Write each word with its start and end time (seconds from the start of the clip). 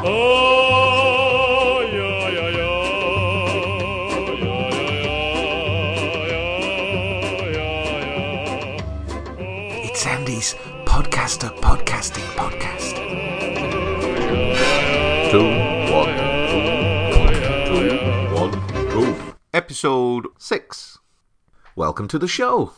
It's 0.00 0.06
Andy's 10.06 10.54
podcaster 10.84 11.50
podcasting 11.58 12.22
podcast. 12.36 12.94
Two, 15.32 15.42
one, 15.92 16.14
two, 17.18 17.28
two, 17.66 17.88
one, 18.36 18.52
two. 18.92 19.34
Episode 19.52 20.28
six. 20.38 20.98
Welcome 21.74 22.06
to 22.06 22.20
the 22.20 22.28
show. 22.28 22.70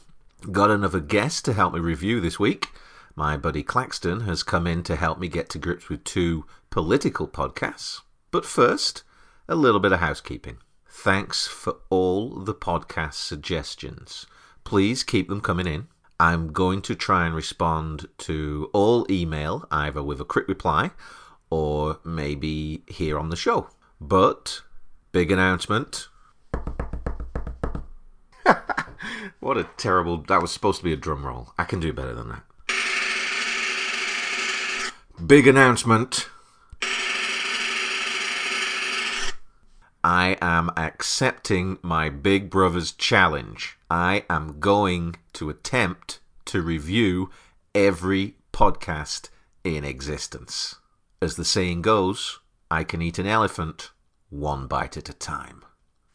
Got 0.50 0.70
another 0.70 1.00
guest 1.00 1.44
to 1.44 1.52
help 1.52 1.74
me 1.74 1.80
review 1.80 2.22
this 2.22 2.40
week. 2.40 2.68
My 3.20 3.36
buddy 3.36 3.62
Claxton 3.62 4.20
has 4.20 4.42
come 4.42 4.66
in 4.66 4.82
to 4.84 4.96
help 4.96 5.18
me 5.18 5.28
get 5.28 5.50
to 5.50 5.58
grips 5.58 5.90
with 5.90 6.04
two 6.04 6.46
political 6.70 7.28
podcasts. 7.28 8.00
But 8.30 8.46
first, 8.46 9.02
a 9.46 9.54
little 9.54 9.78
bit 9.78 9.92
of 9.92 10.00
housekeeping. 10.00 10.56
Thanks 10.88 11.46
for 11.46 11.76
all 11.90 12.30
the 12.30 12.54
podcast 12.54 13.12
suggestions. 13.12 14.24
Please 14.64 15.04
keep 15.04 15.28
them 15.28 15.42
coming 15.42 15.66
in. 15.66 15.88
I'm 16.18 16.50
going 16.50 16.80
to 16.80 16.94
try 16.94 17.26
and 17.26 17.34
respond 17.34 18.08
to 18.20 18.70
all 18.72 19.04
email, 19.10 19.68
either 19.70 20.02
with 20.02 20.22
a 20.22 20.24
quick 20.24 20.48
reply 20.48 20.92
or 21.50 22.00
maybe 22.02 22.84
here 22.88 23.18
on 23.18 23.28
the 23.28 23.36
show. 23.36 23.68
But, 24.00 24.62
big 25.12 25.30
announcement. 25.30 26.08
what 29.40 29.58
a 29.58 29.64
terrible. 29.76 30.22
That 30.22 30.40
was 30.40 30.52
supposed 30.52 30.78
to 30.78 30.84
be 30.84 30.94
a 30.94 30.96
drum 30.96 31.26
roll. 31.26 31.52
I 31.58 31.64
can 31.64 31.80
do 31.80 31.92
better 31.92 32.14
than 32.14 32.30
that. 32.30 32.44
Big 35.26 35.46
announcement. 35.46 36.30
I 40.02 40.38
am 40.40 40.70
accepting 40.78 41.78
my 41.82 42.08
Big 42.08 42.48
Brother's 42.48 42.92
challenge. 42.92 43.76
I 43.90 44.24
am 44.30 44.60
going 44.60 45.16
to 45.34 45.50
attempt 45.50 46.20
to 46.46 46.62
review 46.62 47.30
every 47.74 48.36
podcast 48.52 49.28
in 49.62 49.84
existence. 49.84 50.76
As 51.20 51.36
the 51.36 51.44
saying 51.44 51.82
goes, 51.82 52.38
I 52.70 52.82
can 52.82 53.02
eat 53.02 53.18
an 53.18 53.26
elephant 53.26 53.90
one 54.30 54.66
bite 54.66 54.96
at 54.96 55.10
a 55.10 55.14
time. 55.14 55.62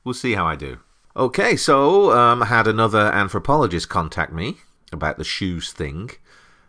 We'll 0.03 0.16
see 0.16 0.33
how 0.33 0.47
I 0.47 0.55
do. 0.55 0.79
Okay, 1.16 1.55
so 1.55 2.11
um, 2.11 2.41
I 2.41 2.47
had 2.47 2.66
another 2.66 3.11
anthropologist 3.11 3.88
contact 3.88 4.33
me 4.33 4.57
about 4.91 5.17
the 5.17 5.23
shoes 5.23 5.72
thing. 5.72 6.09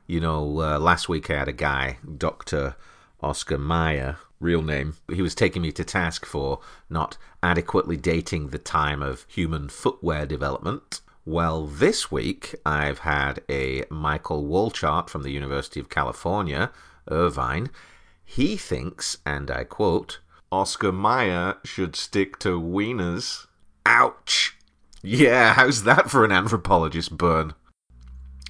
You 0.06 0.20
know, 0.20 0.60
uh, 0.60 0.78
last 0.78 1.08
week 1.08 1.30
I 1.30 1.38
had 1.38 1.48
a 1.48 1.52
guy, 1.52 1.98
Dr. 2.16 2.76
Oscar 3.20 3.58
Meyer, 3.58 4.18
real 4.38 4.62
name. 4.62 4.96
He 5.12 5.22
was 5.22 5.34
taking 5.34 5.62
me 5.62 5.72
to 5.72 5.84
task 5.84 6.24
for 6.24 6.60
not 6.88 7.16
adequately 7.42 7.96
dating 7.96 8.48
the 8.48 8.58
time 8.58 9.02
of 9.02 9.26
human 9.28 9.68
footwear 9.68 10.26
development. 10.26 11.00
Well, 11.24 11.66
this 11.66 12.12
week 12.12 12.54
I've 12.64 13.00
had 13.00 13.42
a 13.48 13.84
Michael 13.90 14.44
Walchart 14.44 15.10
from 15.10 15.24
the 15.24 15.32
University 15.32 15.80
of 15.80 15.88
California, 15.88 16.70
Irvine. 17.10 17.70
He 18.24 18.56
thinks, 18.56 19.18
and 19.26 19.50
I 19.50 19.64
quote, 19.64 20.20
Oscar 20.52 20.92
Meyer 20.92 21.56
should 21.64 21.96
stick 21.96 22.38
to 22.40 22.60
wieners. 22.60 23.46
Ouch! 23.84 24.56
Yeah, 25.02 25.54
how's 25.54 25.82
that 25.82 26.10
for 26.10 26.24
an 26.24 26.32
anthropologist 26.32 27.16
burn? 27.16 27.54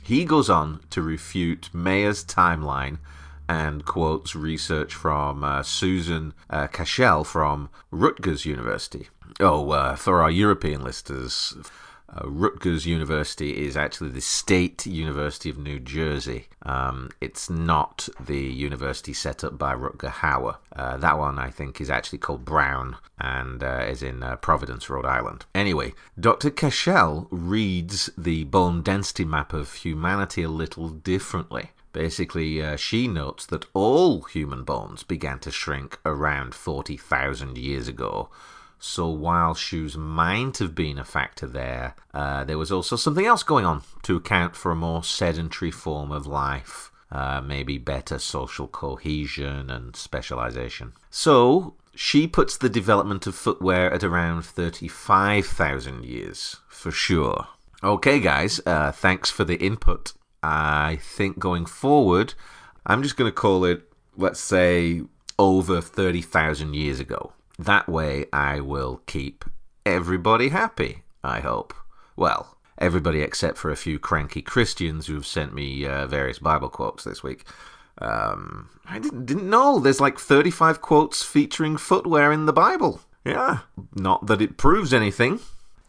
He 0.07 0.25
goes 0.25 0.49
on 0.49 0.83
to 0.91 1.03
refute 1.03 1.69
Mayer's 1.73 2.25
timeline 2.25 2.99
and 3.49 3.85
quotes 3.85 4.37
research 4.37 4.95
from 4.95 5.43
uh, 5.43 5.65
Susan 5.65 6.33
uh, 6.49 6.69
Cashel 6.69 7.25
from 7.25 7.71
Rutgers 7.91 8.47
University. 8.47 9.09
Oh, 9.41 9.69
uh, 9.71 9.97
for 9.97 10.23
our 10.23 10.31
European 10.31 10.85
listeners, 10.85 11.57
uh, 12.09 12.29
Rutgers 12.29 12.87
University 12.87 13.67
is 13.67 13.77
actually 13.77 14.11
the 14.11 14.21
state 14.21 14.87
university 14.87 15.51
of 15.51 15.59
New 15.59 15.81
Jersey. 15.81 16.49
Um, 16.63 17.11
it's 17.21 17.51
not 17.51 18.09
the 18.25 18.39
university 18.39 19.13
set 19.13 19.43
up 19.43 19.59
by 19.59 19.75
Rutger 19.75 20.11
Hauer. 20.11 20.57
Uh, 20.75 20.97
that 20.99 21.19
one, 21.19 21.39
I 21.39 21.51
think, 21.51 21.81
is 21.81 21.91
actually 21.91 22.19
called 22.19 22.45
Brown 22.45 22.97
and 23.19 23.63
uh, 23.63 23.85
is 23.89 24.03
in 24.03 24.23
uh, 24.23 24.37
Providence, 24.37 24.89
Rhode 24.89 25.07
Island. 25.07 25.47
Anyway, 25.55 25.95
Dr. 26.19 26.51
Cashel 26.51 27.27
reads 27.31 28.11
the 28.17 28.45
bone 28.45 28.83
density 28.83 29.25
map 29.25 29.53
of 29.53 29.75
humanity 29.75 30.43
a 30.43 30.49
little 30.49 30.89
differently. 30.89 31.71
Basically, 31.93 32.63
uh, 32.63 32.77
she 32.77 33.09
notes 33.09 33.47
that 33.47 33.65
all 33.73 34.23
human 34.23 34.65
bones 34.65 35.03
began 35.03 35.39
to 35.41 35.51
shrink 35.51 35.99
around 36.05 36.55
40,000 36.55 37.57
years 37.57 37.89
ago. 37.89 38.29
So 38.79 39.09
while 39.09 39.55
shoes 39.55 39.97
might 39.97 40.59
have 40.59 40.75
been 40.75 40.99
a 40.99 41.05
factor 41.05 41.47
there, 41.47 41.95
uh, 42.13 42.45
there 42.45 42.59
was 42.59 42.71
also 42.71 42.97
something 42.97 43.27
else 43.27 43.43
going 43.43 43.65
on 43.65 43.83
to 44.03 44.17
account 44.17 44.55
for 44.55 44.71
a 44.71 44.77
more 44.77 45.03
sedentary 45.03 45.71
form 45.71 46.13
of 46.13 46.27
life. 46.27 46.91
Uh, 47.11 47.41
maybe 47.41 47.79
better 47.79 48.19
social 48.19 48.67
cohesion 48.67 49.71
and 49.71 49.95
specialization. 49.95 50.93
So, 51.09 51.75
she 51.95 52.27
puts 52.27 52.57
the 52.57 52.69
development 52.69 53.27
of 53.27 53.35
footwear 53.35 53.93
at 53.93 54.03
around 54.03 54.45
35,000 54.45 56.05
years, 56.05 56.57
for 56.69 56.91
sure. 56.91 57.47
Okay, 57.83 58.19
guys, 58.19 58.61
uh, 58.67 58.91
thanks 58.91 59.31
for 59.31 59.45
the 59.45 59.57
input. 59.57 60.13
I 60.43 60.99
think 61.01 61.39
going 61.39 61.65
forward, 61.65 62.35
I'm 62.85 63.03
just 63.03 63.17
going 63.17 63.31
to 63.31 63.35
call 63.35 63.65
it, 63.65 63.91
let's 64.17 64.41
say, 64.41 65.03
over 65.39 65.81
30,000 65.81 66.75
years 66.75 67.01
ago. 67.01 67.33
That 67.59 67.89
way, 67.89 68.27
I 68.33 68.61
will 68.61 69.03
keep 69.07 69.45
everybody 69.85 70.51
happy, 70.51 71.03
I 71.25 71.41
hope. 71.41 71.73
Well, 72.17 72.57
everybody 72.79 73.23
except 73.23 73.57
for 73.59 73.71
a 73.71 73.77
few 73.77 73.99
cranky 73.99 74.43
Christians 74.43 75.07
who 75.07 75.15
have 75.15 75.27
sent 75.27 75.55
me 75.55 75.87
uh, 75.87 76.07
various 76.07 76.39
Bible 76.39 76.69
quotes 76.69 77.05
this 77.05 77.23
week. 77.23 77.45
Um, 77.99 78.69
I 78.85 78.99
didn't, 78.99 79.25
didn't 79.25 79.49
know 79.49 79.79
there's 79.79 80.01
like 80.01 80.19
35 80.19 80.83
quotes 80.83 81.23
featuring 81.23 81.77
footwear 81.77 82.31
in 82.31 82.47
the 82.47 82.53
Bible. 82.53 83.01
Yeah, 83.25 83.61
not 83.95 84.27
that 84.27 84.43
it 84.43 84.57
proves 84.57 84.93
anything. 84.93 85.41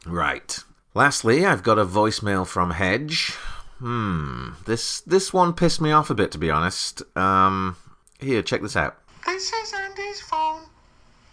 Right. 0.06 0.58
Lastly, 0.94 1.46
I've 1.46 1.64
got 1.64 1.78
a 1.78 1.86
voicemail 1.86 2.48
from 2.48 2.72
Hedge. 2.72 3.34
Hmm, 3.80 4.54
this 4.66 5.02
this 5.02 5.32
one 5.32 5.54
pissed 5.54 5.80
me 5.80 5.92
off 5.92 6.10
a 6.10 6.16
bit 6.16 6.32
to 6.32 6.40
be 6.40 6.50
honest. 6.50 7.04
Um, 7.16 7.78
here, 8.20 8.42
check 8.42 8.62
this 8.62 8.76
out. 8.76 8.98
This 9.26 9.52
is 9.54 9.74
Andy's 9.74 10.22
phone. 10.22 10.62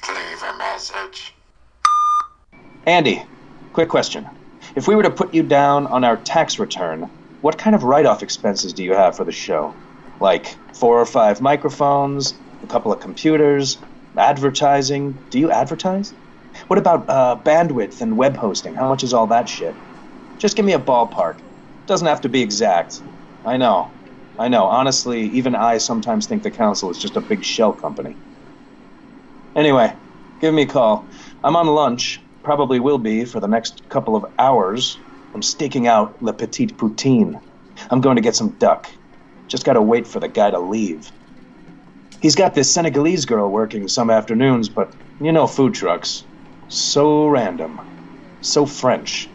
Leave 0.09 0.43
a 0.43 0.59
message. 0.59 1.33
Andy, 2.87 3.25
quick 3.72 3.89
question. 3.89 4.28
If 4.77 4.87
we 4.87 4.95
were 4.95 5.05
to 5.05 5.11
put 5.11 5.33
you 5.33 5.43
down 5.43 5.87
on 5.87 6.05
our 6.05 6.19
tax 6.19 6.59
return, 6.59 7.11
what 7.41 7.56
kind 7.59 7.75
of 7.75 7.83
write 7.83 8.06
off 8.06 8.22
expenses 8.22 8.75
do 8.75 8.84
you 8.84 8.93
have 8.93 9.17
for 9.17 9.25
the 9.25 9.33
show? 9.33 9.78
Like 10.21 10.59
four 10.75 11.00
or 11.00 11.06
five 11.06 11.41
microphones, 11.41 12.41
a 12.62 12.67
couple 12.67 12.93
of 12.93 13.00
computers, 13.00 13.78
advertising. 14.17 15.22
Do 15.31 15.39
you 15.39 15.50
advertise? 15.50 16.15
What 16.67 16.78
about 16.78 17.09
uh, 17.09 17.41
bandwidth 17.45 18.00
and 18.03 18.17
web 18.19 18.37
hosting? 18.37 18.75
How 18.75 18.89
much 18.89 19.03
is 19.03 19.15
all 19.15 19.28
that 19.28 19.49
shit? 19.49 19.81
Just 20.39 20.56
give 20.56 20.65
me 20.66 20.75
a 20.75 20.78
ballpark. 20.78 21.41
Doesn't 21.87 22.06
have 22.06 22.21
to 22.22 22.28
be 22.28 22.43
exact. 22.43 23.03
I 23.45 23.56
know. 23.56 23.95
I 24.39 24.49
know. 24.49 24.65
Honestly, 24.65 25.22
even 25.31 25.55
I 25.55 25.78
sometimes 25.78 26.27
think 26.27 26.43
the 26.43 26.51
council 26.51 26.91
is 26.91 26.99
just 26.99 27.16
a 27.16 27.21
big 27.22 27.45
shell 27.45 27.72
company. 27.72 28.19
Anyway, 29.56 29.95
give 30.41 30.53
me 30.55 30.62
a 30.62 30.66
call. 30.66 31.11
I'm 31.43 31.56
on 31.56 31.66
lunch. 31.66 32.23
Probably 32.44 32.78
will 32.78 32.99
be 32.99 33.25
for 33.25 33.41
the 33.41 33.49
next 33.49 33.88
couple 33.88 34.15
of 34.15 34.27
hours. 34.38 34.99
I'm 35.34 35.43
staking 35.43 35.87
out 35.87 36.22
Le 36.22 36.34
Petit 36.34 36.66
Poutine. 36.66 37.41
I'm 37.91 38.03
going 38.03 38.16
to 38.16 38.22
get 38.22 38.37
some 38.37 38.50
duck. 38.50 38.87
Just 39.49 39.65
gotta 39.65 39.81
wait 39.81 40.06
for 40.06 40.21
the 40.21 40.28
guy 40.28 40.50
to 40.50 40.59
leave. 40.59 41.10
He's 42.21 42.34
got 42.34 42.54
this 42.54 42.72
Senegalese 42.72 43.25
girl 43.25 43.49
working 43.50 43.88
some 43.88 44.10
afternoons, 44.10 44.68
but 44.68 44.95
you 45.21 45.33
know 45.33 45.47
food 45.47 45.74
trucks. 45.74 46.24
So 46.68 47.27
random. 47.27 47.80
So 48.42 48.66
French. 48.66 49.28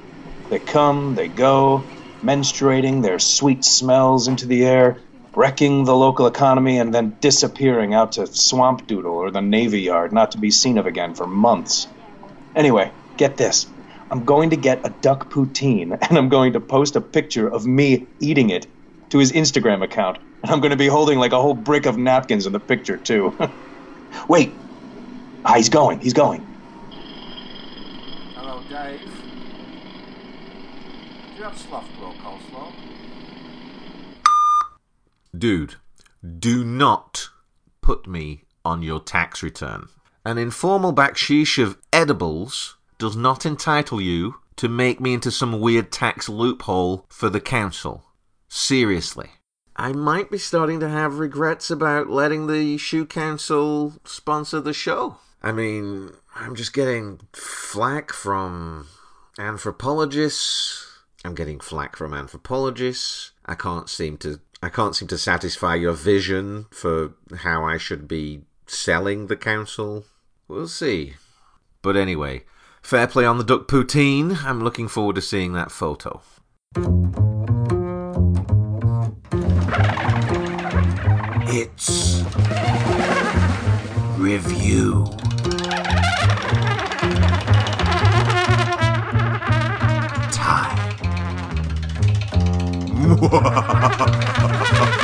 They 0.49 0.59
come, 0.59 1.15
they 1.15 1.27
go, 1.27 1.83
menstruating 2.23 3.01
their 3.01 3.19
sweet 3.19 3.63
smells 3.63 4.27
into 4.27 4.45
the 4.45 4.65
air, 4.65 4.97
wrecking 5.35 5.83
the 5.83 5.95
local 5.95 6.27
economy, 6.27 6.77
and 6.79 6.93
then 6.93 7.17
disappearing 7.21 7.93
out 7.93 8.13
to 8.13 8.21
Swampoodle 8.21 9.05
or 9.05 9.31
the 9.31 9.41
Navy 9.41 9.81
Yard, 9.81 10.13
not 10.13 10.31
to 10.31 10.37
be 10.37 10.51
seen 10.51 10.77
of 10.77 10.85
again 10.85 11.15
for 11.15 11.27
months. 11.27 11.87
Anyway, 12.55 12.91
get 13.19 13.37
this. 13.37 13.67
I'm 14.09 14.25
going 14.25 14.49
to 14.49 14.55
get 14.55 14.83
a 14.83 14.89
duck 14.89 15.29
poutine, 15.29 15.95
and 16.09 16.17
I'm 16.17 16.29
going 16.29 16.53
to 16.53 16.59
post 16.59 16.95
a 16.95 17.01
picture 17.01 17.47
of 17.47 17.67
me 17.67 18.07
eating 18.19 18.49
it 18.49 18.65
to 19.09 19.19
his 19.19 19.31
Instagram 19.33 19.83
account. 19.83 20.17
And 20.41 20.51
I'm 20.51 20.61
going 20.61 20.71
to 20.71 20.77
be 20.77 20.87
holding 20.87 21.19
like 21.19 21.33
a 21.33 21.41
whole 21.41 21.53
brick 21.53 21.85
of 21.85 21.97
napkins 21.97 22.47
in 22.47 22.53
the 22.53 22.59
picture, 22.59 22.97
too. 22.97 23.37
Wait. 24.27 24.51
Ah, 25.45 25.55
he's 25.55 25.69
going. 25.69 25.99
He's 25.99 26.13
going. 26.13 26.45
Hello, 28.35 28.63
Dave. 28.69 29.01
Do 29.01 29.07
you 31.37 31.43
have 31.43 31.53
Slothbro 31.53 32.15
coleslaw? 32.17 32.73
Dude, 35.37 35.75
do 36.39 36.63
not 36.63 37.29
put 37.81 38.07
me 38.07 38.45
on 38.65 38.81
your 38.81 38.99
tax 38.99 39.43
return. 39.43 39.89
An 40.25 40.37
informal 40.37 40.93
backsheesh 40.93 41.61
of 41.61 41.77
edibles 41.93 42.75
does 42.99 43.15
not 43.15 43.45
entitle 43.45 43.99
you 43.99 44.35
to 44.57 44.69
make 44.69 44.99
me 44.99 45.13
into 45.15 45.31
some 45.31 45.59
weird 45.59 45.91
tax 45.91 46.29
loophole 46.29 47.05
for 47.09 47.29
the 47.29 47.39
council. 47.39 48.03
Seriously. 48.49 49.31
I 49.75 49.93
might 49.93 50.29
be 50.29 50.37
starting 50.37 50.81
to 50.81 50.89
have 50.89 51.19
regrets 51.19 51.71
about 51.71 52.09
letting 52.09 52.47
the 52.47 52.77
Shoe 52.77 53.05
Council 53.05 53.93
sponsor 54.03 54.59
the 54.59 54.73
show. 54.73 55.17
I 55.41 55.53
mean, 55.53 56.11
I'm 56.35 56.55
just 56.55 56.73
getting 56.73 57.21
flack 57.31 58.11
from 58.11 58.87
anthropologists. 59.37 60.85
I'm 61.23 61.33
getting 61.35 61.61
flack 61.61 61.95
from 61.95 62.13
anthropologists. 62.13 63.31
I 63.45 63.55
can't 63.55 63.89
seem 63.89 64.17
to 64.17 64.41
I 64.61 64.67
can't 64.67 64.95
seem 64.95 65.07
to 65.07 65.17
satisfy 65.17 65.75
your 65.75 65.93
vision 65.93 66.65
for 66.69 67.13
how 67.37 67.63
I 67.63 67.77
should 67.77 68.09
be 68.09 68.41
selling 68.67 69.27
the 69.27 69.37
council. 69.37 70.03
We'll 70.49 70.67
see. 70.67 71.13
But 71.81 71.95
anyway, 71.95 72.43
fair 72.89 73.05
play 73.05 73.23
on 73.23 73.37
the 73.37 73.43
duck 73.43 73.67
poutine. 73.67 74.43
I'm 74.43 74.63
looking 74.63 74.87
forward 74.87 75.13
to 75.17 75.21
seeing 75.21 75.53
that 75.53 75.69
photo. 75.69 76.23
It's 81.51 82.23
review. 84.17 85.05
Time. 90.31 90.79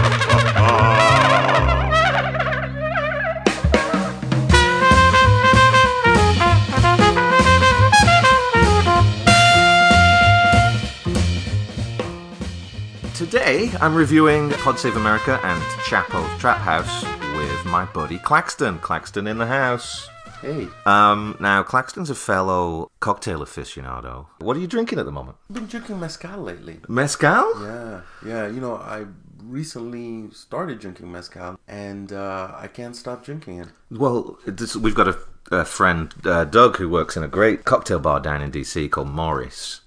Today, 13.46 13.72
I'm 13.80 13.94
reviewing 13.94 14.50
Pod 14.50 14.80
Save 14.80 14.96
America 14.96 15.40
and 15.44 15.62
Chapo 15.88 16.26
Trap 16.40 16.58
House 16.58 17.04
with 17.38 17.64
my 17.66 17.86
buddy 17.86 18.18
Claxton. 18.18 18.80
Claxton 18.80 19.28
in 19.28 19.38
the 19.38 19.46
house. 19.46 20.10
Hey, 20.42 20.68
Um, 20.88 21.38
now, 21.40 21.62
Claxton's 21.62 22.10
a 22.10 22.16
fellow 22.16 22.90
cocktail 23.02 23.42
aficionado. 23.42 24.26
What 24.40 24.58
are 24.58 24.60
you 24.60 24.66
drinking 24.66 24.98
at 24.98 25.06
the 25.06 25.12
moment? 25.12 25.38
I've 25.48 25.58
been 25.58 25.68
drinking 25.68 26.00
mezcal 26.00 26.42
lately. 26.42 26.80
Mezcal? 26.88 27.62
Yeah, 27.62 28.02
yeah. 28.26 28.48
You 28.48 28.60
know, 28.60 28.78
I 28.78 29.06
recently 29.44 30.32
started 30.32 30.80
drinking 30.80 31.12
mezcal, 31.12 31.60
and 31.68 32.12
uh, 32.12 32.52
I 32.56 32.66
can't 32.66 32.96
stop 32.96 33.24
drinking 33.24 33.60
it. 33.60 33.68
Well, 33.92 34.40
this, 34.48 34.76
we've 34.76 34.96
got 34.96 35.08
a, 35.08 35.20
a 35.52 35.66
friend, 35.66 36.12
uh, 36.26 36.46
Doug, 36.46 36.78
who 36.78 36.90
works 36.90 37.16
in 37.16 37.22
a 37.22 37.28
great 37.28 37.64
cocktail 37.64 38.00
bar 38.00 38.20
down 38.22 38.42
in 38.42 38.52
DC 38.52 38.90
called 38.90 39.10
Morris. 39.10 39.82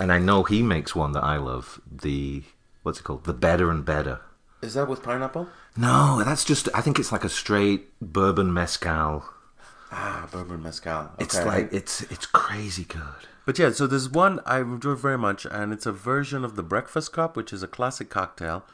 And 0.00 0.10
I 0.10 0.18
know 0.18 0.42
he 0.42 0.64
makes 0.64 0.96
one 0.96 1.12
that 1.12 1.22
I 1.22 1.36
love. 1.36 1.80
The, 1.88 2.42
what's 2.84 3.00
it 3.00 3.02
called? 3.02 3.24
The 3.24 3.32
Better 3.34 3.70
and 3.70 3.84
Better. 3.84 4.20
Is 4.62 4.74
that 4.74 4.88
with 4.88 5.02
pineapple? 5.02 5.48
No, 5.76 6.22
that's 6.24 6.44
just, 6.44 6.68
I 6.72 6.80
think 6.80 6.98
it's 7.00 7.10
like 7.12 7.24
a 7.24 7.28
straight 7.28 7.88
bourbon 8.00 8.54
mezcal. 8.54 9.24
Ah, 9.90 10.28
bourbon 10.30 10.62
mezcal. 10.62 11.10
It's 11.18 11.44
like, 11.44 11.72
it's 11.72 12.02
it's 12.02 12.26
crazy 12.26 12.84
good. 12.84 13.28
But 13.46 13.58
yeah, 13.58 13.70
so 13.72 13.86
there's 13.86 14.08
one 14.08 14.40
I 14.46 14.60
enjoy 14.60 14.94
very 14.94 15.18
much, 15.18 15.44
and 15.44 15.72
it's 15.72 15.84
a 15.86 15.92
version 15.92 16.44
of 16.44 16.56
the 16.56 16.62
breakfast 16.62 17.12
cup, 17.12 17.36
which 17.36 17.52
is 17.52 17.62
a 17.62 17.68
classic 17.68 18.08
cocktail. 18.10 18.64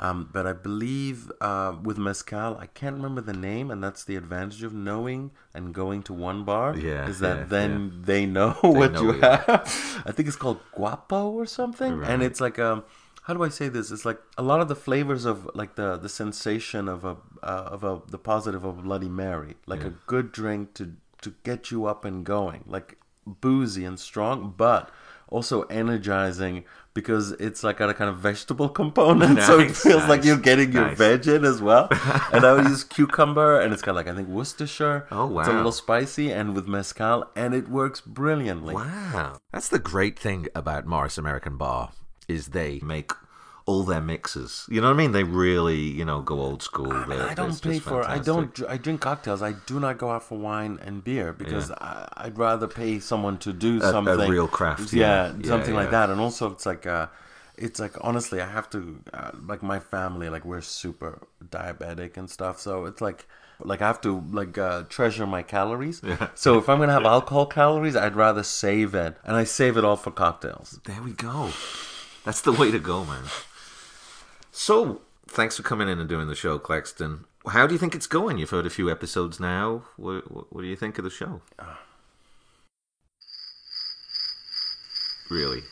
Um, 0.00 0.28
but 0.32 0.46
I 0.46 0.52
believe 0.52 1.32
uh, 1.40 1.74
with 1.82 1.98
mezcal, 1.98 2.56
I 2.58 2.66
can't 2.66 2.94
remember 2.96 3.20
the 3.20 3.32
name, 3.32 3.70
and 3.72 3.82
that's 3.82 4.04
the 4.04 4.14
advantage 4.14 4.62
of 4.62 4.72
knowing 4.72 5.32
and 5.54 5.74
going 5.74 6.02
to 6.04 6.12
one 6.12 6.44
bar. 6.44 6.76
Yeah, 6.76 7.08
is 7.08 7.18
that 7.20 7.36
yeah, 7.38 7.44
then 7.44 8.02
they 8.04 8.24
know 8.26 8.50
what 8.60 8.92
know 8.92 9.02
you 9.02 9.12
have. 9.20 10.02
I 10.06 10.12
think 10.12 10.28
it's 10.28 10.36
called 10.36 10.60
guapo 10.72 11.30
or 11.30 11.46
something, 11.46 11.96
Right. 11.96 12.10
and 12.10 12.22
it's 12.22 12.40
like 12.40 12.60
um, 12.60 12.84
how 13.28 13.34
do 13.34 13.44
I 13.44 13.50
say 13.50 13.68
this? 13.68 13.90
It's 13.90 14.06
like 14.06 14.18
a 14.38 14.42
lot 14.42 14.60
of 14.62 14.68
the 14.68 14.74
flavors 14.74 15.26
of 15.26 15.48
like 15.54 15.76
the 15.76 15.98
the 15.98 16.08
sensation 16.08 16.88
of 16.88 17.04
a 17.04 17.16
uh, 17.42 17.68
of 17.76 17.84
a 17.84 18.00
the 18.08 18.18
positive 18.18 18.64
of 18.64 18.78
a 18.78 18.82
Bloody 18.82 19.08
Mary, 19.10 19.54
like 19.66 19.84
a 19.84 19.90
good 20.06 20.32
drink 20.32 20.72
to 20.74 20.94
to 21.20 21.34
get 21.44 21.70
you 21.70 21.84
up 21.84 22.04
and 22.06 22.24
going, 22.24 22.64
like 22.66 22.96
boozy 23.26 23.84
and 23.84 24.00
strong, 24.00 24.54
but 24.56 24.90
also 25.28 25.62
energizing 25.64 26.64
because 26.94 27.32
it's 27.32 27.62
like 27.62 27.76
got 27.76 27.90
a 27.90 27.94
kind 27.94 28.08
of 28.08 28.16
vegetable 28.16 28.68
component, 28.82 29.42
so 29.42 29.58
it 29.60 29.66
Nice, 29.68 29.82
feels 29.82 30.08
like 30.08 30.24
you're 30.24 30.38
getting 30.38 30.72
your 30.72 30.86
nice. 30.86 30.96
veg 30.96 31.28
in 31.28 31.44
as 31.44 31.60
well. 31.60 31.88
and 32.32 32.46
I 32.46 32.54
would 32.54 32.64
use 32.64 32.82
cucumber, 32.82 33.60
and 33.60 33.74
it's 33.74 33.82
got 33.82 33.94
like 33.94 34.08
I 34.08 34.14
think 34.14 34.28
Worcestershire. 34.28 35.06
Oh, 35.10 35.26
wow, 35.26 35.40
It's 35.40 35.48
a 35.50 35.52
little 35.52 35.70
spicy, 35.70 36.32
and 36.32 36.54
with 36.54 36.66
mezcal, 36.66 37.30
and 37.36 37.52
it 37.52 37.68
works 37.68 38.00
brilliantly. 38.00 38.74
Wow. 38.74 39.38
That's 39.52 39.68
the 39.68 39.78
great 39.78 40.18
thing 40.18 40.46
about 40.54 40.86
Morris 40.86 41.18
American 41.18 41.58
Bar 41.58 41.90
is 42.28 42.48
they 42.48 42.80
make 42.82 43.12
all 43.68 43.82
their 43.82 44.00
mixes. 44.00 44.66
You 44.70 44.80
know 44.80 44.86
what 44.88 44.94
I 44.94 44.96
mean? 44.96 45.12
They 45.12 45.24
really, 45.24 45.76
you 45.78 46.04
know, 46.04 46.22
go 46.22 46.40
old 46.40 46.62
school. 46.62 46.90
I, 46.90 47.06
mean, 47.06 47.20
I 47.20 47.34
don't 47.34 47.60
pay 47.60 47.78
for. 47.78 48.02
I 48.02 48.18
don't. 48.18 48.58
I 48.68 48.78
drink 48.78 49.00
cocktails. 49.02 49.42
I 49.42 49.52
do 49.66 49.78
not 49.78 49.98
go 49.98 50.10
out 50.10 50.22
for 50.22 50.38
wine 50.38 50.78
and 50.82 51.04
beer 51.04 51.32
because 51.32 51.70
I, 51.70 52.08
I'd 52.16 52.38
rather 52.38 52.66
pay 52.66 52.98
someone 52.98 53.36
to 53.38 53.52
do 53.52 53.76
a 53.78 53.90
something. 53.90 54.28
real 54.30 54.48
craft, 54.48 54.92
Yeah, 54.92 55.26
yeah. 55.28 55.32
Yeah, 55.40 55.46
something 55.48 55.74
yeah. 55.74 55.80
like 55.80 55.90
that. 55.90 56.10
And 56.10 56.20
also, 56.20 56.50
it's 56.52 56.66
like. 56.66 56.86
Uh, 56.86 57.08
it's 57.60 57.80
like 57.80 57.94
honestly, 58.02 58.40
I 58.40 58.48
have 58.48 58.70
to 58.70 59.00
uh, 59.12 59.32
like 59.44 59.64
my 59.64 59.80
family. 59.80 60.28
Like 60.28 60.44
we're 60.44 60.60
super 60.60 61.18
diabetic 61.44 62.16
and 62.16 62.30
stuff, 62.30 62.60
so 62.60 62.84
it's 62.86 63.00
like 63.00 63.26
like 63.60 63.82
I 63.82 63.88
have 63.88 64.00
to 64.02 64.24
like 64.30 64.56
uh, 64.56 64.84
treasure 64.88 65.26
my 65.26 65.42
calories. 65.42 66.00
So 66.36 66.58
if 66.58 66.68
I'm 66.68 66.78
gonna 66.78 66.92
have 66.92 67.04
alcohol 67.04 67.46
calories, 67.46 67.96
I'd 67.96 68.14
rather 68.14 68.44
save 68.44 68.94
it, 68.94 69.16
and 69.24 69.36
I 69.36 69.42
save 69.44 69.76
it 69.76 69.84
all 69.84 69.96
for 69.96 70.12
cocktails. 70.12 70.78
There 70.84 71.02
we 71.02 71.12
go. 71.12 71.50
That's 72.28 72.42
the 72.42 72.52
way 72.52 72.70
to 72.70 72.78
go, 72.78 73.06
man. 73.06 73.22
So, 74.52 75.00
thanks 75.26 75.56
for 75.56 75.62
coming 75.62 75.88
in 75.88 75.98
and 75.98 76.06
doing 76.06 76.28
the 76.28 76.34
show, 76.34 76.58
Claxton. 76.58 77.24
How 77.46 77.66
do 77.66 77.72
you 77.72 77.78
think 77.78 77.94
it's 77.94 78.06
going? 78.06 78.36
You've 78.36 78.50
heard 78.50 78.66
a 78.66 78.70
few 78.70 78.90
episodes 78.90 79.40
now. 79.40 79.84
What, 79.96 80.30
what, 80.30 80.52
what 80.52 80.60
do 80.60 80.66
you 80.66 80.76
think 80.76 80.98
of 80.98 81.04
the 81.04 81.10
show? 81.10 81.40
Really? 85.30 85.62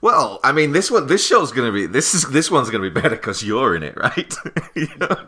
Well, 0.00 0.40
I 0.42 0.52
mean, 0.52 0.72
this 0.72 0.90
one, 0.90 1.06
this 1.06 1.26
show's 1.26 1.52
gonna 1.52 1.70
be 1.70 1.84
this 1.84 2.14
is 2.14 2.30
this 2.30 2.50
one's 2.50 2.70
gonna 2.70 2.80
be 2.82 2.88
better 2.88 3.10
because 3.16 3.44
you're 3.44 3.76
in 3.76 3.82
it, 3.82 3.94
right? 3.98 4.34
You 4.74 4.88
know? 4.96 5.26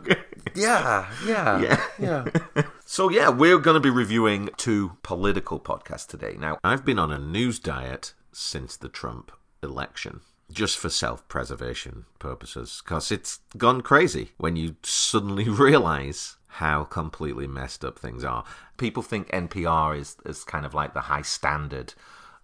Yeah, 0.55 1.07
yeah, 1.23 1.61
Yeah. 1.61 2.25
yeah. 2.55 2.63
So 2.87 3.09
yeah, 3.09 3.29
we're 3.29 3.59
going 3.59 3.75
to 3.75 3.79
be 3.79 3.91
reviewing 3.91 4.49
two 4.57 4.97
political 5.03 5.59
podcasts 5.59 6.07
today. 6.07 6.35
Now, 6.39 6.57
I've 6.63 6.83
been 6.83 6.97
on 6.97 7.11
a 7.11 7.19
news 7.19 7.59
diet 7.59 8.15
since 8.31 8.75
the 8.75 8.89
Trump 8.89 9.31
election, 9.61 10.21
just 10.51 10.77
for 10.77 10.89
self-preservation 10.89 12.05
purposes, 12.19 12.81
because 12.83 13.11
it's 13.11 13.39
gone 13.57 13.81
crazy 13.81 14.31
when 14.37 14.55
you 14.55 14.75
suddenly 14.83 15.49
realize 15.49 16.37
how 16.47 16.83
completely 16.83 17.47
messed 17.47 17.85
up 17.85 17.99
things 17.99 18.23
are. 18.23 18.43
People 18.77 19.03
think 19.03 19.29
NPR 19.29 19.97
is 19.97 20.17
is 20.25 20.43
kind 20.43 20.65
of 20.65 20.73
like 20.73 20.93
the 20.93 21.01
high 21.01 21.21
standard 21.21 21.93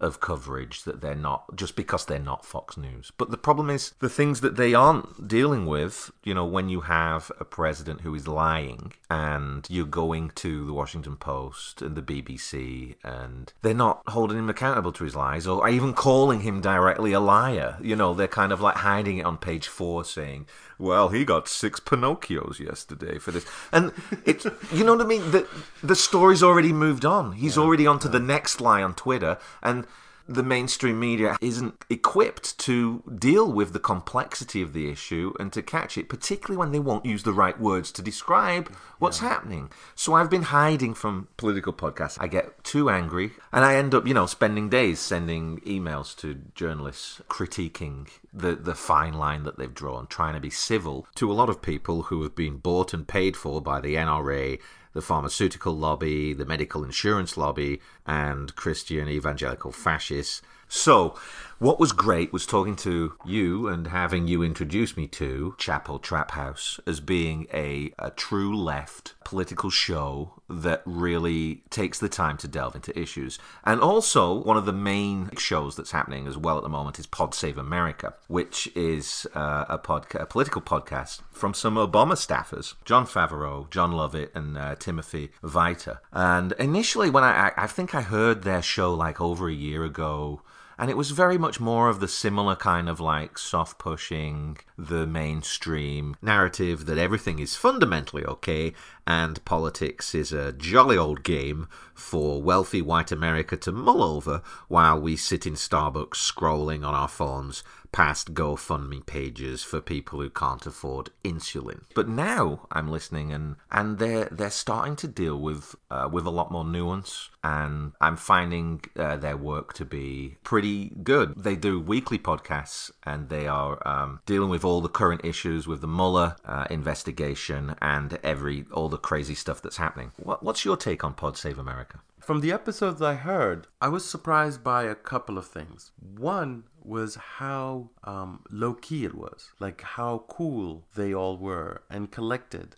of 0.00 0.20
coverage 0.20 0.82
that 0.84 1.00
they're 1.00 1.14
not 1.14 1.56
just 1.56 1.76
because 1.76 2.04
they're 2.06 2.18
not 2.18 2.44
Fox 2.44 2.76
News. 2.76 3.12
But 3.16 3.30
the 3.30 3.36
problem 3.36 3.70
is 3.70 3.92
the 4.00 4.08
things 4.08 4.40
that 4.40 4.56
they 4.56 4.74
aren't 4.74 5.28
dealing 5.28 5.66
with, 5.66 6.10
you 6.24 6.34
know, 6.34 6.44
when 6.44 6.68
you 6.68 6.82
have 6.82 7.30
a 7.38 7.44
president 7.44 8.00
who 8.00 8.14
is 8.14 8.28
lying 8.28 8.92
and 9.08 9.66
you're 9.70 9.86
going 9.86 10.30
to 10.36 10.66
the 10.66 10.72
Washington 10.72 11.16
Post 11.16 11.80
and 11.80 11.96
the 11.96 12.02
BBC 12.02 12.96
and 13.04 13.52
they're 13.62 13.74
not 13.74 14.02
holding 14.08 14.38
him 14.38 14.50
accountable 14.50 14.92
to 14.92 15.04
his 15.04 15.14
lies 15.14 15.46
or 15.46 15.68
even 15.68 15.94
calling 15.94 16.40
him 16.40 16.60
directly 16.60 17.12
a 17.12 17.20
liar. 17.20 17.76
You 17.80 17.96
know, 17.96 18.14
they're 18.14 18.28
kind 18.28 18.52
of 18.52 18.60
like 18.60 18.76
hiding 18.76 19.18
it 19.18 19.26
on 19.26 19.38
page 19.38 19.68
4 19.68 20.04
saying, 20.04 20.46
"Well, 20.78 21.08
he 21.10 21.24
got 21.24 21.48
six 21.48 21.80
Pinocchios 21.80 22.58
yesterday 22.58 23.18
for 23.18 23.30
this." 23.30 23.46
And 23.72 23.92
it's 24.24 24.46
you 24.72 24.84
know 24.84 24.94
what 24.96 25.04
I 25.04 25.08
mean? 25.08 25.30
The 25.30 25.46
the 25.82 25.96
story's 25.96 26.42
already 26.42 26.72
moved 26.72 27.04
on. 27.04 27.32
He's 27.32 27.56
already 27.56 27.86
on 27.86 27.98
to 28.00 28.08
the 28.08 28.20
next 28.20 28.60
lie 28.60 28.82
on 28.82 28.94
Twitter 28.94 29.38
and 29.62 29.86
the 30.26 30.42
mainstream 30.42 30.98
media 30.98 31.36
isn't 31.40 31.84
equipped 31.90 32.58
to 32.58 33.02
deal 33.18 33.50
with 33.50 33.72
the 33.72 33.78
complexity 33.78 34.62
of 34.62 34.72
the 34.72 34.90
issue 34.90 35.34
and 35.38 35.52
to 35.52 35.62
catch 35.62 35.98
it, 35.98 36.08
particularly 36.08 36.56
when 36.56 36.72
they 36.72 36.78
won't 36.78 37.04
use 37.04 37.22
the 37.24 37.32
right 37.32 37.60
words 37.60 37.92
to 37.92 38.02
describe 38.02 38.68
what's 38.98 39.18
happening. 39.18 39.70
So 39.94 40.14
I've 40.14 40.30
been 40.30 40.42
hiding 40.42 40.94
from 40.94 41.28
political 41.36 41.72
podcasts. 41.72 42.16
I 42.20 42.28
get 42.28 42.64
too 42.64 42.88
angry 42.88 43.32
and 43.52 43.64
I 43.64 43.76
end 43.76 43.94
up, 43.94 44.06
you 44.06 44.14
know, 44.14 44.26
spending 44.26 44.68
days 44.68 44.98
sending 44.98 45.60
emails 45.60 46.16
to 46.18 46.40
journalists 46.54 47.20
critiquing 47.28 48.08
the, 48.32 48.56
the 48.56 48.74
fine 48.74 49.14
line 49.14 49.44
that 49.44 49.58
they've 49.58 49.74
drawn, 49.74 50.06
trying 50.06 50.34
to 50.34 50.40
be 50.40 50.50
civil 50.50 51.06
to 51.16 51.30
a 51.30 51.34
lot 51.34 51.50
of 51.50 51.60
people 51.60 52.04
who 52.04 52.22
have 52.22 52.34
been 52.34 52.56
bought 52.56 52.94
and 52.94 53.06
paid 53.06 53.36
for 53.36 53.60
by 53.60 53.80
the 53.80 53.94
NRA 53.94 54.58
the 54.94 55.02
pharmaceutical 55.02 55.76
lobby, 55.76 56.32
the 56.32 56.46
medical 56.46 56.82
insurance 56.82 57.36
lobby, 57.36 57.80
and 58.06 58.54
Christian 58.56 59.08
evangelical 59.08 59.72
fascists. 59.72 60.40
So, 60.68 61.14
what 61.58 61.80
was 61.80 61.92
great 61.92 62.32
was 62.32 62.46
talking 62.46 62.76
to 62.76 63.14
you 63.24 63.68
and 63.68 63.88
having 63.88 64.28
you 64.28 64.42
introduce 64.42 64.96
me 64.96 65.06
to 65.08 65.54
Chapo 65.58 66.00
Trap 66.00 66.32
House 66.32 66.80
as 66.86 67.00
being 67.00 67.46
a, 67.52 67.92
a 67.98 68.10
true 68.10 68.56
left 68.56 69.14
political 69.24 69.70
show 69.70 70.42
that 70.48 70.82
really 70.84 71.62
takes 71.70 71.98
the 71.98 72.08
time 72.08 72.36
to 72.36 72.48
delve 72.48 72.74
into 72.74 72.98
issues. 72.98 73.38
And 73.64 73.80
also, 73.80 74.34
one 74.34 74.56
of 74.56 74.66
the 74.66 74.72
main 74.72 75.30
shows 75.38 75.76
that's 75.76 75.92
happening 75.92 76.26
as 76.26 76.36
well 76.36 76.56
at 76.58 76.62
the 76.62 76.68
moment 76.68 76.98
is 76.98 77.06
Pod 77.06 77.34
Save 77.34 77.56
America, 77.56 78.14
which 78.28 78.68
is 78.76 79.26
uh, 79.34 79.64
a, 79.68 79.78
podca- 79.78 80.20
a 80.20 80.26
political 80.26 80.60
podcast 80.60 81.22
from 81.30 81.54
some 81.54 81.76
Obama 81.76 82.14
staffers, 82.14 82.74
Jon 82.84 83.06
Favreau, 83.06 83.70
Jon 83.70 83.92
Lovett, 83.92 84.30
and 84.34 84.58
uh, 84.58 84.74
Timothy 84.74 85.30
Vietor. 85.42 86.00
And 86.12 86.52
initially, 86.58 87.10
when 87.10 87.24
I, 87.24 87.48
I 87.48 87.64
I 87.64 87.66
think 87.66 87.94
I 87.94 88.02
heard 88.02 88.42
their 88.42 88.60
show 88.60 88.92
like 88.92 89.22
over 89.22 89.48
a 89.48 89.54
year 89.54 89.84
ago 89.84 90.42
and 90.78 90.90
it 90.90 90.96
was 90.96 91.10
very 91.10 91.38
much 91.38 91.60
more 91.60 91.88
of 91.88 92.00
the 92.00 92.08
similar 92.08 92.56
kind 92.56 92.88
of 92.88 93.00
like 93.00 93.38
soft 93.38 93.78
pushing 93.78 94.56
the 94.76 95.06
mainstream 95.06 96.16
narrative 96.20 96.86
that 96.86 96.98
everything 96.98 97.38
is 97.38 97.56
fundamentally 97.56 98.24
okay 98.24 98.72
and 99.06 99.44
politics 99.44 100.14
is 100.14 100.32
a 100.32 100.52
jolly 100.52 100.96
old 100.96 101.22
game 101.22 101.68
for 101.94 102.42
wealthy 102.42 102.82
white 102.82 103.12
America 103.12 103.56
to 103.56 103.70
mull 103.70 104.02
over 104.02 104.42
while 104.68 105.00
we 105.00 105.16
sit 105.16 105.46
in 105.46 105.54
Starbucks 105.54 106.14
scrolling 106.14 106.86
on 106.86 106.94
our 106.94 107.08
phones 107.08 107.62
past 107.94 108.34
GoFundMe 108.34 109.06
pages 109.06 109.62
for 109.62 109.80
people 109.80 110.20
who 110.20 110.28
can't 110.28 110.66
afford 110.66 111.10
insulin. 111.24 111.84
But 111.94 112.08
now 112.08 112.66
I'm 112.72 112.90
listening 112.90 113.32
and 113.32 113.54
and 113.70 113.98
they're 114.00 114.28
they're 114.32 114.50
starting 114.50 114.96
to 114.96 115.06
deal 115.06 115.38
with 115.38 115.76
uh, 115.92 116.08
with 116.10 116.26
a 116.26 116.30
lot 116.30 116.50
more 116.50 116.64
nuance 116.64 117.30
and 117.44 117.92
I'm 118.00 118.16
finding 118.16 118.82
uh, 118.96 119.16
their 119.16 119.36
work 119.36 119.74
to 119.74 119.84
be 119.84 120.38
pretty 120.42 120.90
good. 121.04 121.34
They 121.36 121.54
do 121.54 121.78
weekly 121.78 122.18
podcasts 122.18 122.90
and 123.04 123.28
they 123.28 123.46
are 123.46 123.80
um, 123.86 124.20
dealing 124.26 124.50
with 124.50 124.64
all 124.64 124.80
the 124.80 124.88
current 124.88 125.24
issues 125.24 125.68
with 125.68 125.80
the 125.80 125.86
Mueller 125.86 126.34
uh, 126.44 126.66
investigation 126.70 127.76
and 127.80 128.18
every 128.24 128.64
all 128.72 128.88
the 128.88 128.98
crazy 128.98 129.36
stuff 129.36 129.62
that's 129.62 129.76
happening. 129.76 130.10
What, 130.16 130.42
what's 130.42 130.64
your 130.64 130.76
take 130.76 131.04
on 131.04 131.14
Pod 131.14 131.36
Save 131.36 131.60
America? 131.60 132.00
From 132.24 132.40
the 132.40 132.52
episodes 132.52 133.02
I 133.02 133.16
heard, 133.16 133.66
I 133.82 133.88
was 133.88 134.08
surprised 134.08 134.64
by 134.64 134.84
a 134.84 134.94
couple 134.94 135.36
of 135.36 135.46
things. 135.46 135.92
One 136.00 136.64
was 136.84 137.14
how 137.38 137.90
um, 138.04 138.42
low 138.50 138.74
key 138.74 139.04
it 139.04 139.14
was, 139.14 139.50
like 139.60 139.80
how 139.82 140.24
cool 140.28 140.84
they 140.94 141.14
all 141.14 141.36
were 141.36 141.82
and 141.90 142.10
collected. 142.10 142.76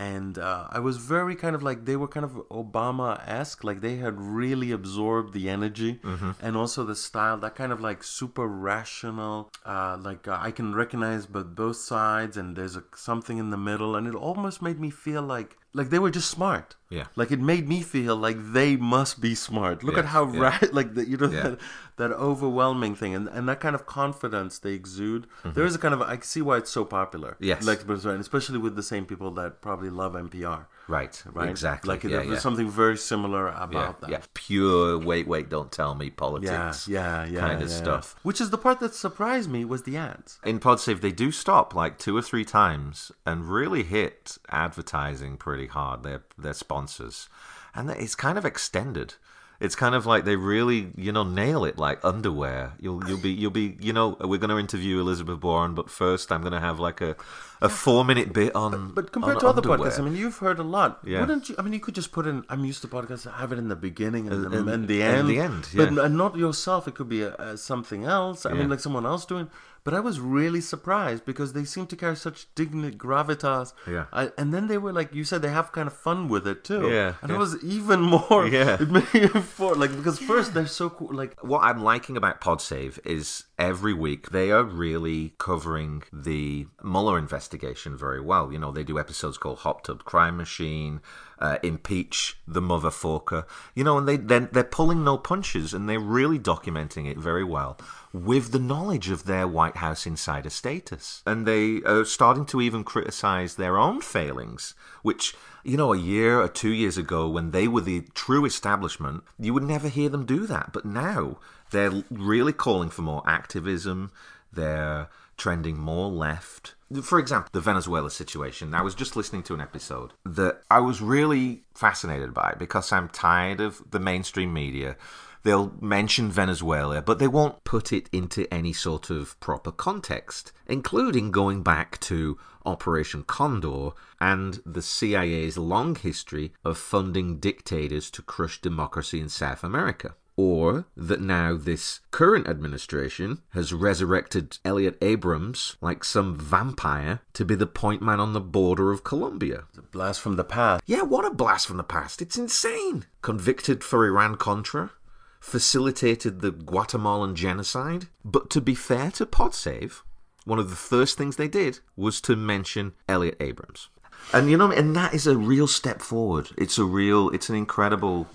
And 0.00 0.38
uh, 0.38 0.68
I 0.70 0.78
was 0.78 0.98
very 0.98 1.34
kind 1.34 1.56
of 1.56 1.62
like 1.64 1.84
they 1.84 1.96
were 1.96 2.06
kind 2.06 2.22
of 2.22 2.34
Obama 2.50 3.20
esque, 3.26 3.64
like 3.64 3.80
they 3.80 3.96
had 3.96 4.20
really 4.20 4.70
absorbed 4.70 5.34
the 5.34 5.48
energy 5.48 5.98
and 6.40 6.56
also 6.56 6.84
the 6.84 6.94
style, 6.94 7.36
that 7.38 7.56
kind 7.56 7.72
of 7.72 7.80
like 7.80 8.04
super 8.04 8.46
rational, 8.46 9.50
uh, 9.66 9.98
like 10.00 10.28
uh, 10.28 10.38
I 10.40 10.52
can 10.52 10.72
recognize 10.72 11.26
but 11.26 11.56
both 11.56 11.78
sides, 11.78 12.36
and 12.36 12.54
there's 12.54 12.76
a, 12.76 12.84
something 12.94 13.38
in 13.38 13.50
the 13.50 13.56
middle, 13.56 13.96
and 13.96 14.06
it 14.06 14.14
almost 14.14 14.62
made 14.62 14.78
me 14.78 14.90
feel 14.90 15.22
like 15.22 15.56
like 15.78 15.88
they 15.90 15.98
were 16.04 16.10
just 16.18 16.30
smart. 16.38 16.68
Yeah. 16.90 17.06
Like 17.20 17.30
it 17.36 17.40
made 17.52 17.66
me 17.68 17.78
feel 17.94 18.16
like 18.26 18.36
they 18.58 18.70
must 18.96 19.14
be 19.20 19.34
smart. 19.34 19.76
Look 19.86 19.98
at 20.02 20.06
how 20.14 20.22
yeah. 20.32 20.40
right, 20.48 20.70
like 20.78 20.94
the, 20.96 21.02
you 21.10 21.16
know 21.22 21.30
Yeah. 21.30 21.42
that, 21.46 21.58
that 22.00 22.10
overwhelming 22.12 22.94
thing, 23.00 23.12
and 23.18 23.28
and 23.36 23.48
that 23.50 23.60
kind 23.64 23.74
of 23.78 23.82
confidence 23.86 24.58
they 24.58 24.74
exude. 24.82 25.26
There 25.56 25.66
is 25.70 25.74
a 25.74 25.78
kind 25.84 25.94
of 25.94 26.00
I 26.02 26.18
see 26.32 26.42
why 26.48 26.56
it's 26.62 26.70
so 26.78 26.84
popular. 26.98 27.32
Mm-hmm. 27.32 27.44
Yes. 27.52 27.64
like 27.70 27.80
especially 28.26 28.58
with 28.66 28.74
the 28.80 28.82
same 28.92 29.04
people 29.06 29.30
that 29.40 29.50
probably 29.66 29.90
love 30.02 30.12
NPR. 30.14 30.66
Right, 30.88 31.22
Right, 31.32 31.48
exactly. 31.50 31.88
Like 31.94 32.02
yeah, 32.04 32.22
there's 32.22 32.40
something 32.42 32.70
very 32.70 32.96
similar 32.96 33.48
about 33.48 34.00
that. 34.00 34.10
yeah. 34.10 34.20
Pure 34.34 34.98
wait, 34.98 35.28
wait, 35.28 35.48
don't 35.50 35.70
tell 35.70 35.94
me 35.94 36.10
politics. 36.10 36.88
yeah, 36.88 37.24
yeah, 37.26 37.40
kind 37.40 37.62
of 37.62 37.70
stuff. 37.70 38.16
Which 38.22 38.40
is 38.40 38.50
the 38.50 38.58
part 38.58 38.80
that 38.80 38.94
surprised 38.94 39.50
me 39.50 39.64
was 39.64 39.82
the 39.82 39.96
ads. 39.96 40.38
In 40.44 40.58
PodSave, 40.58 41.00
they 41.00 41.12
do 41.12 41.30
stop 41.30 41.74
like 41.74 41.98
two 41.98 42.16
or 42.16 42.22
three 42.22 42.44
times 42.44 43.12
and 43.26 43.48
really 43.48 43.82
hit 43.82 44.38
advertising 44.50 45.36
pretty 45.36 45.66
hard. 45.66 46.02
Their 46.02 46.22
their 46.36 46.54
sponsors, 46.54 47.28
and 47.74 47.90
it's 47.90 48.14
kind 48.14 48.38
of 48.38 48.44
extended. 48.44 49.14
It's 49.60 49.74
kind 49.74 49.96
of 49.96 50.06
like 50.06 50.24
they 50.24 50.36
really, 50.36 50.92
you 50.96 51.10
know, 51.10 51.24
nail 51.24 51.64
it 51.64 51.78
like 51.78 51.98
underwear. 52.04 52.74
You'll 52.78 53.02
you'll 53.08 53.18
be 53.18 53.30
you'll 53.32 53.50
be 53.50 53.76
you 53.80 53.92
know 53.92 54.16
we're 54.20 54.38
going 54.38 54.50
to 54.50 54.58
interview 54.58 55.00
Elizabeth 55.00 55.40
Bourne, 55.40 55.74
but 55.74 55.90
first 55.90 56.30
I'm 56.30 56.42
going 56.42 56.52
to 56.52 56.60
have 56.60 56.78
like 56.78 57.00
a 57.00 57.16
a 57.60 57.68
four 57.68 58.04
minute 58.04 58.32
bit 58.32 58.54
on. 58.54 58.92
But 58.94 59.10
compared 59.10 59.34
on 59.38 59.40
to 59.42 59.48
other 59.48 59.58
underwear. 59.72 59.90
podcasts, 59.90 59.98
I 59.98 60.02
mean, 60.04 60.14
you've 60.14 60.38
heard 60.38 60.60
a 60.60 60.62
lot. 60.62 61.00
Yeah. 61.04 61.18
Wouldn't 61.20 61.48
you? 61.48 61.56
I 61.58 61.62
mean, 61.62 61.72
you 61.72 61.80
could 61.80 61.96
just 61.96 62.12
put 62.12 62.24
in. 62.28 62.44
I'm 62.48 62.64
used 62.64 62.82
to 62.82 62.88
podcasts. 62.88 63.28
Have 63.32 63.50
it 63.50 63.58
in 63.58 63.66
the 63.68 63.74
beginning 63.74 64.28
and, 64.28 64.44
And- 64.44 64.54
and, 64.54 64.68
and- 64.68 64.86
the 64.88 65.02
and 65.02 65.16
end. 65.18 65.28
the 65.28 65.40
end, 65.40 65.68
But 65.74 65.92
yeah. 65.92 66.04
n- 66.04 66.16
not 66.16 66.36
yourself. 66.36 66.86
It 66.86 66.94
could 66.94 67.08
be 67.08 67.22
a, 67.22 67.34
a 67.34 67.56
something 67.56 68.04
else. 68.04 68.46
I 68.46 68.50
Yeah. 68.52 68.58
mean, 68.60 68.70
like 68.70 68.78
someone 68.80 69.06
else 69.06 69.24
doing. 69.26 69.50
But 69.88 69.96
I 69.96 70.00
was 70.00 70.20
really 70.20 70.60
surprised 70.60 71.24
because 71.24 71.54
they 71.54 71.64
seem 71.64 71.86
to 71.86 71.96
carry 71.96 72.14
such 72.14 72.46
dignity, 72.54 72.94
gravitas. 72.94 73.72
Yeah. 73.86 74.04
I, 74.12 74.30
and 74.36 74.52
then 74.52 74.66
they 74.66 74.76
were 74.76 74.92
like 74.92 75.14
you 75.14 75.24
said, 75.24 75.40
they 75.40 75.48
have 75.48 75.72
kind 75.72 75.86
of 75.86 75.94
fun 75.94 76.28
with 76.28 76.46
it 76.46 76.62
too. 76.62 76.90
Yeah, 76.90 77.14
And 77.22 77.30
yeah. 77.30 77.36
it 77.36 77.38
was 77.38 77.64
even 77.64 78.02
more. 78.02 78.46
Yeah. 78.46 78.76
It 78.82 78.90
made 78.90 79.14
me 79.14 79.28
for 79.40 79.74
like 79.74 79.96
because 79.96 80.18
first 80.18 80.52
they're 80.52 80.66
so 80.66 80.90
cool. 80.90 81.14
Like 81.14 81.42
what 81.42 81.60
I'm 81.64 81.82
liking 81.82 82.18
about 82.18 82.38
PodSave 82.42 82.98
is 83.06 83.44
every 83.58 83.92
week 83.92 84.30
they 84.30 84.50
are 84.50 84.62
really 84.62 85.34
covering 85.38 86.02
the 86.12 86.66
Mueller 86.82 87.18
investigation 87.18 87.96
very 87.96 88.20
well. 88.20 88.52
You 88.52 88.58
know, 88.58 88.70
they 88.70 88.84
do 88.84 88.98
episodes 88.98 89.36
called 89.36 89.58
Hot 89.60 89.84
Tub 89.84 90.04
Crime 90.04 90.36
Machine, 90.36 91.00
uh, 91.40 91.58
Impeach 91.62 92.38
the 92.46 92.62
Mother 92.62 92.90
Forker. 92.90 93.44
You 93.74 93.84
know, 93.84 93.98
and 93.98 94.06
they 94.06 94.16
they're, 94.16 94.48
they're 94.52 94.64
pulling 94.64 95.04
no 95.04 95.18
punches 95.18 95.74
and 95.74 95.88
they're 95.88 95.98
really 95.98 96.38
documenting 96.38 97.10
it 97.10 97.18
very 97.18 97.44
well 97.44 97.78
with 98.12 98.52
the 98.52 98.58
knowledge 98.58 99.10
of 99.10 99.24
their 99.24 99.46
White 99.46 99.78
House 99.78 100.06
insider 100.06 100.50
status. 100.50 101.22
And 101.26 101.46
they 101.46 101.82
are 101.82 102.04
starting 102.04 102.46
to 102.46 102.60
even 102.60 102.84
criticize 102.84 103.56
their 103.56 103.76
own 103.76 104.00
failings, 104.00 104.74
which 105.02 105.34
you 105.64 105.76
know, 105.76 105.92
a 105.92 105.98
year 105.98 106.40
or 106.40 106.48
two 106.48 106.70
years 106.70 106.96
ago, 106.96 107.28
when 107.28 107.50
they 107.50 107.68
were 107.68 107.82
the 107.82 108.00
true 108.14 108.46
establishment, 108.46 109.22
you 109.38 109.52
would 109.52 109.62
never 109.62 109.88
hear 109.88 110.08
them 110.08 110.24
do 110.24 110.46
that. 110.46 110.72
But 110.72 110.86
now 110.86 111.38
they're 111.70 112.04
really 112.10 112.52
calling 112.52 112.90
for 112.90 113.02
more 113.02 113.22
activism. 113.26 114.10
They're 114.52 115.08
trending 115.36 115.78
more 115.78 116.10
left. 116.10 116.74
For 117.02 117.18
example, 117.18 117.50
the 117.52 117.60
Venezuela 117.60 118.10
situation. 118.10 118.74
I 118.74 118.82
was 118.82 118.94
just 118.94 119.16
listening 119.16 119.42
to 119.44 119.54
an 119.54 119.60
episode 119.60 120.12
that 120.24 120.62
I 120.70 120.80
was 120.80 121.00
really 121.00 121.62
fascinated 121.74 122.34
by 122.34 122.54
because 122.58 122.92
I'm 122.92 123.08
tired 123.08 123.60
of 123.60 123.82
the 123.90 124.00
mainstream 124.00 124.52
media. 124.52 124.96
They'll 125.44 125.72
mention 125.80 126.30
Venezuela, 126.30 127.00
but 127.00 127.20
they 127.20 127.28
won't 127.28 127.62
put 127.62 127.92
it 127.92 128.08
into 128.12 128.52
any 128.52 128.72
sort 128.72 129.08
of 129.08 129.38
proper 129.38 129.70
context, 129.70 130.52
including 130.66 131.30
going 131.30 131.62
back 131.62 132.00
to 132.00 132.36
Operation 132.66 133.22
Condor 133.22 133.90
and 134.20 134.60
the 134.66 134.82
CIA's 134.82 135.56
long 135.56 135.94
history 135.94 136.52
of 136.64 136.76
funding 136.76 137.38
dictators 137.38 138.10
to 138.10 138.22
crush 138.22 138.60
democracy 138.60 139.20
in 139.20 139.28
South 139.28 139.62
America. 139.62 140.16
Or 140.38 140.86
that 140.96 141.20
now 141.20 141.56
this 141.56 141.98
current 142.12 142.46
administration 142.46 143.42
has 143.54 143.72
resurrected 143.72 144.58
Elliott 144.64 144.96
Abrams 145.02 145.76
like 145.80 146.04
some 146.04 146.38
vampire 146.38 147.22
to 147.32 147.44
be 147.44 147.56
the 147.56 147.66
point 147.66 148.02
man 148.02 148.20
on 148.20 148.34
the 148.34 148.40
border 148.40 148.92
of 148.92 149.02
Colombia. 149.02 149.64
a 149.76 149.82
blast 149.82 150.20
from 150.20 150.36
the 150.36 150.44
past. 150.44 150.84
Yeah, 150.86 151.02
what 151.02 151.24
a 151.24 151.34
blast 151.34 151.66
from 151.66 151.76
the 151.76 151.82
past. 151.82 152.22
It's 152.22 152.38
insane. 152.38 153.06
Convicted 153.20 153.82
for 153.82 154.06
Iran 154.06 154.36
Contra, 154.36 154.92
facilitated 155.40 156.40
the 156.40 156.52
Guatemalan 156.52 157.34
genocide. 157.34 158.06
But 158.24 158.48
to 158.50 158.60
be 158.60 158.76
fair 158.76 159.10
to 159.10 159.26
PodSave, 159.26 160.02
one 160.44 160.60
of 160.60 160.70
the 160.70 160.76
first 160.76 161.18
things 161.18 161.34
they 161.34 161.48
did 161.48 161.80
was 161.96 162.20
to 162.20 162.36
mention 162.36 162.92
Elliott 163.08 163.38
Abrams. 163.40 163.88
And 164.32 164.50
you 164.50 164.56
know, 164.56 164.70
and 164.70 164.94
that 164.94 165.14
is 165.14 165.26
a 165.26 165.36
real 165.36 165.66
step 165.66 166.02
forward. 166.02 166.50
It's 166.56 166.78
a 166.78 166.84
real, 166.84 167.30
it's 167.30 167.48
an 167.48 167.56
incredible. 167.56 168.26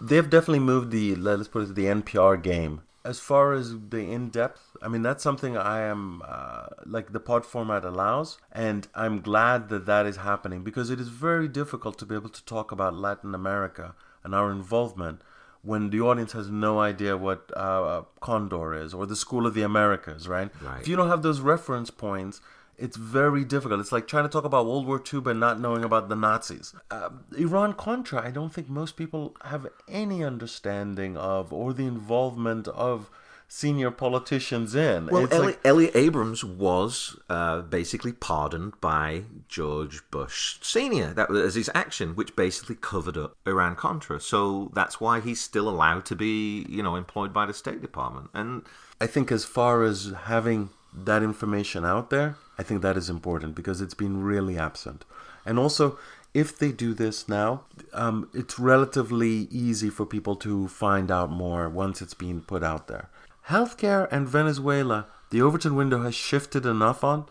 they've 0.00 0.28
definitely 0.28 0.60
moved 0.60 0.90
the 0.90 1.14
let's 1.14 1.48
put 1.48 1.62
it 1.62 1.74
the 1.74 1.86
NPR 1.86 2.42
game 2.42 2.82
as 3.08 3.18
far 3.18 3.54
as 3.54 3.74
the 3.88 4.00
in 4.12 4.28
depth. 4.28 4.76
I 4.82 4.88
mean, 4.88 5.02
that's 5.02 5.22
something 5.22 5.56
I 5.56 5.80
am 5.80 6.22
uh, 6.26 6.66
like 6.84 7.12
the 7.12 7.20
pod 7.20 7.46
format 7.46 7.84
allows, 7.84 8.38
and 8.52 8.86
I'm 8.94 9.20
glad 9.20 9.70
that 9.70 9.86
that 9.86 10.04
is 10.04 10.16
happening 10.18 10.62
because 10.62 10.90
it 10.90 11.00
is 11.00 11.08
very 11.08 11.48
difficult 11.48 11.98
to 12.00 12.06
be 12.06 12.14
able 12.14 12.28
to 12.28 12.44
talk 12.44 12.70
about 12.70 12.94
Latin 12.94 13.34
America 13.34 13.94
and 14.22 14.34
our 14.34 14.50
involvement 14.50 15.22
when 15.62 15.90
the 15.90 16.00
audience 16.00 16.32
has 16.32 16.50
no 16.50 16.80
idea 16.80 17.16
what 17.16 17.50
uh, 17.56 18.02
Condor 18.20 18.74
is 18.74 18.94
or 18.94 19.06
the 19.06 19.16
School 19.16 19.46
of 19.46 19.54
the 19.54 19.62
Americas, 19.62 20.28
right? 20.28 20.50
Right. 20.62 20.80
If 20.80 20.88
you 20.88 20.96
don't 20.96 21.08
have 21.08 21.22
those 21.22 21.40
reference 21.40 21.90
points, 21.90 22.40
it's 22.78 22.96
very 22.96 23.44
difficult. 23.44 23.80
It's 23.80 23.92
like 23.92 24.06
trying 24.06 24.24
to 24.24 24.28
talk 24.28 24.44
about 24.44 24.66
World 24.66 24.86
War 24.86 25.02
II 25.12 25.20
but 25.20 25.36
not 25.36 25.60
knowing 25.60 25.84
about 25.84 26.08
the 26.08 26.16
Nazis. 26.16 26.74
Uh, 26.90 27.10
Iran 27.36 27.72
Contra, 27.74 28.24
I 28.24 28.30
don't 28.30 28.52
think 28.52 28.68
most 28.68 28.96
people 28.96 29.36
have 29.44 29.66
any 29.88 30.22
understanding 30.24 31.16
of 31.16 31.52
or 31.52 31.72
the 31.72 31.86
involvement 31.86 32.68
of 32.68 33.10
senior 33.50 33.90
politicians 33.90 34.74
in. 34.74 35.06
Well, 35.06 35.24
It's 35.24 35.34
Eli- 35.34 35.44
like- 35.46 35.60
Elliott 35.64 35.96
Abrams 35.96 36.44
was 36.44 37.18
uh, 37.30 37.62
basically 37.62 38.12
pardoned 38.12 38.78
by 38.80 39.24
George 39.48 40.02
Bush 40.10 40.58
Senior. 40.60 41.14
That 41.14 41.30
was 41.30 41.54
his 41.54 41.70
action, 41.74 42.14
which 42.14 42.36
basically 42.36 42.74
covered 42.76 43.16
up 43.16 43.36
Iran 43.46 43.74
Contra. 43.74 44.20
So 44.20 44.70
that's 44.74 45.00
why 45.00 45.20
he's 45.20 45.40
still 45.40 45.68
allowed 45.68 46.04
to 46.06 46.14
be, 46.14 46.66
you 46.68 46.82
know, 46.82 46.94
employed 46.94 47.32
by 47.32 47.46
the 47.46 47.54
State 47.54 47.80
Department. 47.80 48.28
And 48.34 48.64
I 49.00 49.06
think 49.06 49.32
as 49.32 49.46
far 49.46 49.82
as 49.82 50.12
having 50.24 50.68
that 50.92 51.22
information 51.22 51.84
out 51.84 52.10
there, 52.10 52.36
I 52.58 52.62
think 52.62 52.82
that 52.82 52.96
is 52.96 53.08
important 53.08 53.54
because 53.54 53.80
it's 53.80 53.94
been 53.94 54.22
really 54.22 54.58
absent. 54.58 55.04
And 55.44 55.58
also, 55.58 55.98
if 56.34 56.58
they 56.58 56.72
do 56.72 56.94
this 56.94 57.28
now, 57.28 57.64
um, 57.92 58.28
it's 58.34 58.58
relatively 58.58 59.48
easy 59.50 59.90
for 59.90 60.04
people 60.04 60.36
to 60.36 60.68
find 60.68 61.10
out 61.10 61.30
more 61.30 61.68
once 61.68 62.02
it's 62.02 62.14
being 62.14 62.40
put 62.40 62.62
out 62.62 62.88
there. 62.88 63.08
Healthcare 63.48 64.08
and 64.10 64.28
Venezuela, 64.28 65.06
the 65.30 65.40
Overton 65.40 65.74
window 65.74 66.02
has 66.02 66.14
shifted 66.14 66.66
enough 66.66 67.02
on 67.02 67.26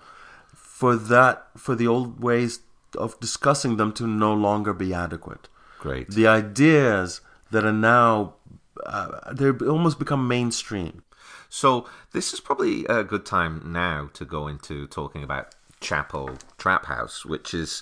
for 0.54 0.96
that 0.96 1.48
for 1.56 1.76
the 1.76 1.88
old 1.88 2.22
ways 2.22 2.60
of 2.96 3.20
discussing 3.20 3.78
them 3.78 3.92
to 3.94 4.06
no 4.08 4.34
longer 4.34 4.74
be 4.74 4.94
adequate 4.94 5.48
great. 5.80 6.08
the 6.10 6.28
ideas 6.28 7.22
that 7.52 7.66
are 7.66 7.74
now 7.74 8.36
uh, 8.86 9.34
they've 9.34 9.62
almost 9.64 9.98
become 9.98 10.28
mainstream 10.28 11.02
So 11.58 11.88
this 12.12 12.34
is 12.34 12.40
probably 12.40 12.86
a 12.86 13.04
good 13.04 13.26
time 13.26 13.64
now 13.66 14.12
to 14.14 14.26
go 14.26 14.48
into 14.48 14.86
talking 14.86 15.24
about 15.24 15.56
Chapo 15.82 16.38
Trap 16.60 16.86
House, 16.86 17.26
which 17.26 17.52
is 17.52 17.82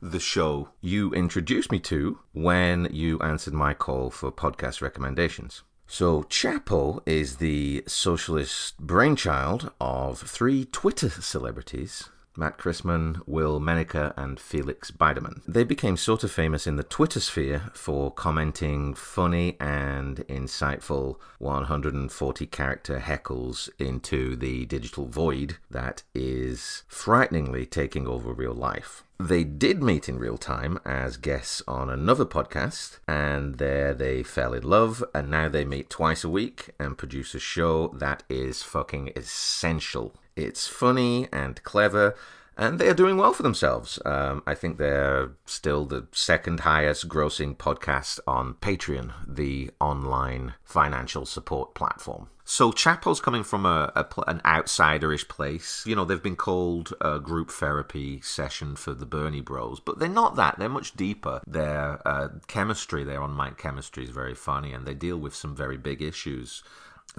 the 0.00 0.20
show 0.20 0.68
you 0.80 1.10
introduced 1.12 1.72
me 1.72 1.80
to 1.80 2.20
when 2.34 2.86
you 2.92 3.18
answered 3.18 3.52
my 3.52 3.74
call 3.74 4.10
for 4.10 4.30
podcast 4.30 4.80
recommendations. 4.80 5.64
So 5.88 6.22
Chapo 6.22 7.00
is 7.04 7.38
the 7.38 7.82
socialist 7.88 8.78
brainchild 8.78 9.72
of 9.80 10.20
three 10.20 10.64
Twitter 10.64 11.10
celebrities. 11.10 12.08
Matt 12.36 12.58
Christman, 12.58 13.20
Will 13.26 13.60
Menaker, 13.60 14.12
and 14.16 14.38
Felix 14.38 14.90
Biederman. 14.90 15.42
They 15.46 15.64
became 15.64 15.96
sort 15.96 16.24
of 16.24 16.30
famous 16.30 16.66
in 16.66 16.76
the 16.76 16.82
Twitter 16.82 17.20
sphere 17.20 17.70
for 17.74 18.10
commenting 18.10 18.94
funny 18.94 19.56
and 19.60 20.18
insightful 20.28 21.16
140 21.38 22.46
character 22.46 23.00
heckles 23.00 23.68
into 23.78 24.36
the 24.36 24.66
digital 24.66 25.06
void 25.06 25.58
that 25.70 26.02
is 26.14 26.82
frighteningly 26.88 27.66
taking 27.66 28.06
over 28.06 28.32
real 28.32 28.54
life. 28.54 29.02
They 29.18 29.44
did 29.44 29.82
meet 29.82 30.10
in 30.10 30.18
real 30.18 30.36
time 30.36 30.78
as 30.84 31.16
guests 31.16 31.62
on 31.66 31.88
another 31.88 32.26
podcast, 32.26 32.98
and 33.08 33.56
there 33.56 33.94
they 33.94 34.22
fell 34.22 34.52
in 34.52 34.62
love, 34.62 35.02
and 35.14 35.30
now 35.30 35.48
they 35.48 35.64
meet 35.64 35.88
twice 35.88 36.22
a 36.22 36.28
week 36.28 36.70
and 36.78 36.98
produce 36.98 37.34
a 37.34 37.38
show 37.38 37.88
that 37.96 38.24
is 38.28 38.62
fucking 38.62 39.12
essential. 39.16 40.14
It's 40.36 40.68
funny 40.68 41.28
and 41.32 41.62
clever, 41.62 42.14
and 42.58 42.78
they 42.78 42.88
are 42.88 42.94
doing 42.94 43.16
well 43.16 43.32
for 43.32 43.42
themselves. 43.42 43.98
Um, 44.04 44.42
I 44.46 44.54
think 44.54 44.76
they're 44.76 45.32
still 45.46 45.86
the 45.86 46.06
second 46.12 46.60
highest 46.60 47.08
grossing 47.08 47.56
podcast 47.56 48.20
on 48.26 48.54
Patreon, 48.54 49.12
the 49.26 49.70
online 49.80 50.54
financial 50.62 51.24
support 51.24 51.74
platform. 51.74 52.28
So 52.48 52.70
Chapo's 52.70 53.20
coming 53.20 53.42
from 53.42 53.66
a, 53.66 53.90
a 53.96 54.06
an 54.28 54.40
outsiderish 54.44 55.26
place. 55.26 55.82
You 55.84 55.96
know, 55.96 56.04
they've 56.04 56.22
been 56.22 56.36
called 56.36 56.94
a 57.00 57.18
group 57.18 57.50
therapy 57.50 58.20
session 58.20 58.76
for 58.76 58.94
the 58.94 59.04
Bernie 59.04 59.40
Bros, 59.40 59.80
but 59.80 59.98
they're 59.98 60.08
not 60.08 60.36
that. 60.36 60.56
They're 60.56 60.68
much 60.68 60.94
deeper. 60.94 61.40
Their 61.44 62.00
uh, 62.06 62.28
chemistry, 62.46 63.02
their 63.02 63.20
on 63.20 63.36
mic 63.36 63.58
chemistry, 63.58 64.04
is 64.04 64.10
very 64.10 64.36
funny, 64.36 64.72
and 64.72 64.86
they 64.86 64.94
deal 64.94 65.16
with 65.16 65.34
some 65.34 65.56
very 65.56 65.76
big 65.76 66.00
issues 66.00 66.62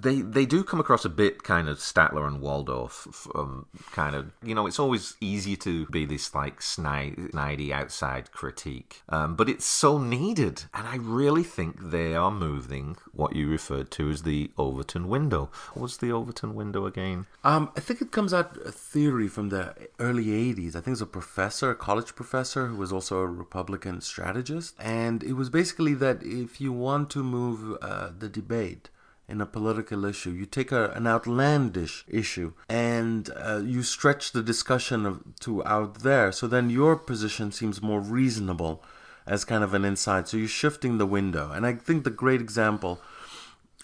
they 0.01 0.22
they 0.22 0.46
do 0.46 0.63
come 0.63 0.80
across 0.80 1.06
a 1.06 1.10
bit 1.10 1.44
kind 1.44 1.68
of 1.68 1.80
Statler 1.80 2.27
and 2.27 2.42
Waldorf, 2.42 3.27
um, 3.36 3.66
kind 3.92 4.16
of 4.16 4.32
you 4.44 4.56
know. 4.56 4.68
It's 4.68 4.80
always 4.80 5.16
easy 5.22 5.56
to 5.58 5.86
be 5.88 6.06
this 6.06 6.34
like 6.36 6.62
snide, 6.62 7.16
snidey 7.16 7.72
outside 7.72 8.32
critique, 8.32 9.01
um, 9.10 9.36
but 9.36 9.50
it's 9.50 9.66
so 9.66 9.98
needed, 9.98 10.66
and 10.74 10.88
I 10.88 10.98
really 10.98 11.44
think 11.44 11.89
they 11.92 12.16
are 12.16 12.32
moving 12.32 12.98
what 13.13 13.36
you 13.36 13.50
referred 13.50 13.92
to 13.92 14.10
as 14.10 14.24
the 14.24 14.51
Overton 14.58 15.08
window. 15.08 15.50
What 15.74 15.84
was 15.84 15.98
the 15.98 16.12
Overton 16.12 16.56
window 16.56 16.86
again? 16.86 17.25
um, 17.44 17.72
i 17.77 17.80
think 17.80 18.01
it 18.01 18.12
comes 18.12 18.34
out 18.34 18.58
a 18.66 18.72
theory 18.72 19.27
from 19.27 19.50
the 19.50 19.74
early 20.00 20.25
80s 20.25 20.75
i 20.75 20.82
think 20.82 20.94
it's 20.96 21.01
a 21.01 21.06
professor 21.06 21.72
a 21.72 21.75
college 21.75 22.13
professor 22.16 22.68
who 22.68 22.75
was 22.75 22.92
also 22.92 23.20
a 23.20 23.27
republican 23.27 24.01
strategist 24.01 24.75
and 24.80 25.24
it 25.24 25.34
was 25.34 25.50
basically 25.50 25.94
that 25.94 26.22
if 26.24 26.60
you 26.60 26.74
want 26.74 27.10
to 27.10 27.24
move 27.24 27.77
uh, 27.82 28.10
the 28.18 28.30
debate 28.30 28.89
in 29.30 29.42
a 29.42 29.46
political 29.46 30.06
issue. 30.06 30.32
You 30.32 30.46
take 30.46 30.72
a, 30.72 30.92
an 30.92 31.06
outlandish 31.06 32.06
issue 32.08 32.54
and 32.70 33.30
uh, 33.36 33.62
you 33.63 33.84
stretch 33.84 34.32
the 34.32 34.42
discussion 34.42 35.06
of, 35.06 35.24
to 35.42 35.66
out 35.66 36.00
there. 36.00 36.32
So 36.32 36.48
then 36.48 36.70
your 36.70 36.96
position 36.96 37.52
seems 37.52 37.82
more 37.82 38.00
reasonable 38.00 38.84
as 39.26 39.44
kind 39.44 39.63
of 39.63 39.74
an 39.74 39.84
inside. 39.84 40.28
So 40.28 40.38
you're 40.38 40.48
shifting 40.48 40.98
the 40.98 41.06
window. 41.06 41.52
And 41.52 41.66
I 41.66 41.74
think 41.74 42.04
the 42.04 42.10
great 42.10 42.40
example, 42.40 43.02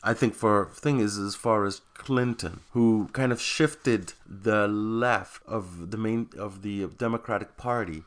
I 0.01 0.13
think 0.13 0.34
for 0.34 0.69
thing 0.73 0.99
is 0.99 1.17
as 1.17 1.36
far 1.36 1.65
as 1.65 1.82
Clinton, 1.93 2.62
who 2.71 3.10
kind 3.12 3.32
of 3.34 3.41
shifted 3.41 4.13
the 4.25 4.67
left 4.67 5.41
of 5.45 5.91
the 5.91 5.97
main 5.97 6.29
of 6.38 6.62
the 6.62 6.88
Democratic 6.88 7.58
Party 7.58 8.03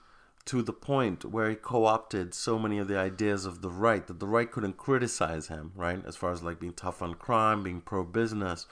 to 0.46 0.62
the 0.62 0.72
point 0.72 1.24
where 1.24 1.50
he 1.50 1.56
co-opted 1.56 2.32
so 2.32 2.58
many 2.58 2.78
of 2.78 2.88
the 2.88 2.98
ideas 2.98 3.44
of 3.44 3.62
the 3.62 3.70
right 3.70 4.06
that 4.06 4.20
the 4.20 4.26
right 4.26 4.50
couldn't 4.50 4.76
criticize 4.76 5.48
him, 5.48 5.72
right? 5.74 6.04
As 6.06 6.16
far 6.16 6.32
as 6.32 6.42
like 6.42 6.60
being 6.60 6.72
tough 6.72 7.02
on 7.02 7.14
crime, 7.14 7.62
being 7.62 7.80
pro-business, 7.80 8.66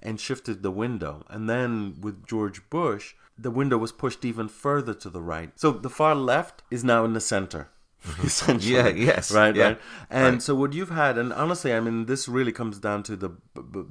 and 0.00 0.20
shifted 0.20 0.62
the 0.62 0.70
window. 0.70 1.24
And 1.30 1.48
then 1.48 1.96
with 2.00 2.26
George 2.26 2.68
Bush, 2.70 3.14
the 3.38 3.50
window 3.50 3.78
was 3.78 3.92
pushed 3.92 4.24
even 4.24 4.48
further 4.48 4.94
to 4.94 5.08
the 5.08 5.22
right. 5.22 5.50
So 5.56 5.70
the 5.70 5.90
far 5.90 6.14
left 6.14 6.62
is 6.70 6.82
now 6.84 7.04
in 7.04 7.12
the 7.12 7.20
center. 7.20 7.68
Mm-hmm. 8.04 8.26
Essentially, 8.26 8.74
Yeah, 8.74 8.88
yes, 8.88 9.30
right, 9.30 9.54
yeah, 9.54 9.64
right, 9.64 9.80
and 10.10 10.32
right. 10.34 10.42
so 10.42 10.56
what 10.56 10.72
you've 10.72 10.90
had, 10.90 11.16
and 11.18 11.32
honestly, 11.32 11.72
I 11.72 11.78
mean, 11.78 12.06
this 12.06 12.26
really 12.26 12.50
comes 12.50 12.78
down 12.80 13.04
to 13.04 13.14
the 13.14 13.30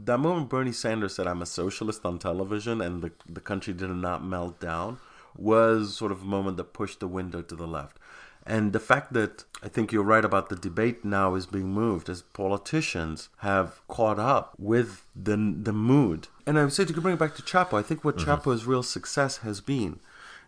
that 0.04 0.18
moment 0.18 0.50
Bernie 0.50 0.74
Sanders 0.74 1.16
said, 1.16 1.28
"I'm 1.28 1.42
a 1.42 1.46
socialist" 1.46 2.06
on 2.06 2.20
television, 2.20 2.82
and 2.82 3.02
the 3.02 3.12
the 3.26 3.40
country 3.40 3.74
did 3.74 3.90
not 3.90 4.22
melt 4.22 4.60
down, 4.60 4.98
was 5.36 5.96
sort 5.96 6.12
of 6.12 6.22
a 6.22 6.26
moment 6.26 6.58
that 6.58 6.74
pushed 6.74 7.00
the 7.00 7.08
window 7.08 7.42
to 7.42 7.56
the 7.56 7.68
left. 7.68 7.98
And 8.46 8.74
the 8.74 8.80
fact 8.80 9.14
that 9.14 9.46
I 9.62 9.68
think 9.68 9.92
you're 9.92 10.04
right 10.04 10.26
about 10.26 10.50
the 10.50 10.56
debate 10.56 11.06
now 11.06 11.36
is 11.36 11.46
being 11.46 11.72
moved 11.74 12.10
as 12.10 12.24
politicians 12.24 13.30
have 13.38 13.82
caught 13.88 14.18
up 14.18 14.56
with 14.58 15.06
the 15.16 15.38
the 15.38 15.74
mood. 15.74 16.28
And 16.48 16.58
I 16.58 16.64
would 16.64 16.74
say 16.74 16.86
to 16.86 17.02
bring 17.02 17.14
it 17.14 17.20
back 17.20 17.36
to 17.36 17.44
Chapo, 17.44 17.78
I 17.78 17.84
think 17.84 18.04
what 18.04 18.18
Chapo's 18.18 18.66
real 18.66 18.84
success 18.84 19.38
has 19.38 19.62
been 19.62 20.00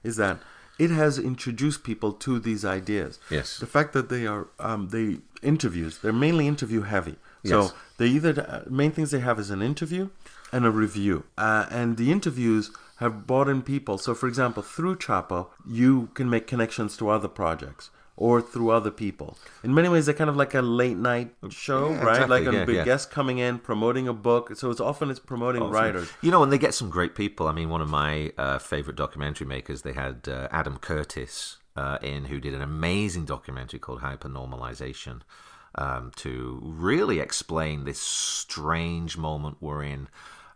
is 0.03 0.15
that 0.15 0.39
it 0.79 0.89
has 0.89 1.19
introduced 1.19 1.83
people 1.83 2.11
to 2.13 2.39
these 2.39 2.65
ideas. 2.65 3.19
Yes. 3.29 3.59
The 3.59 3.67
fact 3.67 3.93
that 3.93 4.09
they 4.09 4.25
are 4.25 4.47
um, 4.59 4.89
they 4.89 5.19
interviews, 5.43 5.99
they're 5.99 6.11
mainly 6.11 6.47
interview 6.47 6.81
heavy. 6.81 7.17
Yes. 7.43 7.51
So 7.51 7.75
they 7.97 8.07
either 8.07 8.41
uh, 8.41 8.69
main 8.69 8.91
things 8.91 9.11
they 9.11 9.19
have 9.19 9.39
is 9.39 9.51
an 9.51 9.61
interview 9.61 10.09
and 10.51 10.65
a 10.65 10.71
review, 10.71 11.25
uh, 11.37 11.65
and 11.69 11.97
the 11.97 12.11
interviews 12.11 12.71
have 12.97 13.25
brought 13.27 13.49
in 13.49 13.61
people. 13.61 13.97
So, 13.97 14.13
for 14.13 14.27
example, 14.27 14.63
through 14.63 14.97
Chapo, 14.97 15.47
you 15.67 16.09
can 16.13 16.29
make 16.29 16.47
connections 16.47 16.95
to 16.97 17.09
other 17.09 17.27
projects 17.27 17.89
or 18.15 18.41
through 18.41 18.69
other 18.69 18.91
people. 18.91 19.35
In 19.63 19.73
many 19.73 19.89
ways, 19.89 20.05
they're 20.05 20.13
kind 20.13 20.29
of 20.29 20.35
like 20.35 20.53
a 20.53 20.61
late 20.61 20.97
night 20.97 21.33
show, 21.49 21.89
Yeah, 21.89 22.03
right? 22.03 22.11
exactly, 22.15 22.39
Like 22.45 22.53
a 22.53 22.57
yeah, 22.59 22.65
big 22.65 22.75
yeah. 22.75 22.85
guest 22.85 23.09
coming 23.09 23.39
in, 23.39 23.57
promoting 23.57 24.07
a 24.07 24.13
book. 24.13 24.55
So 24.55 24.69
it's 24.69 24.79
often 24.79 25.09
it's 25.09 25.19
promoting 25.19 25.63
writers. 25.63 26.09
You 26.21 26.29
know, 26.29 26.43
and 26.43 26.51
they 26.51 26.59
get 26.59 26.75
some 26.75 26.89
great 26.91 27.15
people. 27.15 27.47
I 27.47 27.53
mean, 27.53 27.69
one 27.69 27.81
of 27.81 27.89
my 27.89 28.31
uh, 28.37 28.59
favorite 28.59 28.95
documentary 28.97 29.47
makers, 29.47 29.81
they 29.81 29.93
had 29.93 30.27
uh, 30.29 30.47
Adam 30.51 30.77
Curtis 30.77 31.57
uh, 31.75 31.97
in, 32.03 32.25
who 32.25 32.39
did 32.39 32.53
an 32.53 32.61
amazing 32.61 33.25
documentary 33.25 33.79
called 33.79 34.01
Hypernormalization 34.01 35.21
um, 35.75 36.11
to 36.17 36.59
really 36.63 37.19
explain 37.19 37.83
this 37.85 37.99
strange 37.99 39.17
moment 39.17 39.57
we're 39.59 39.83
in 39.83 40.07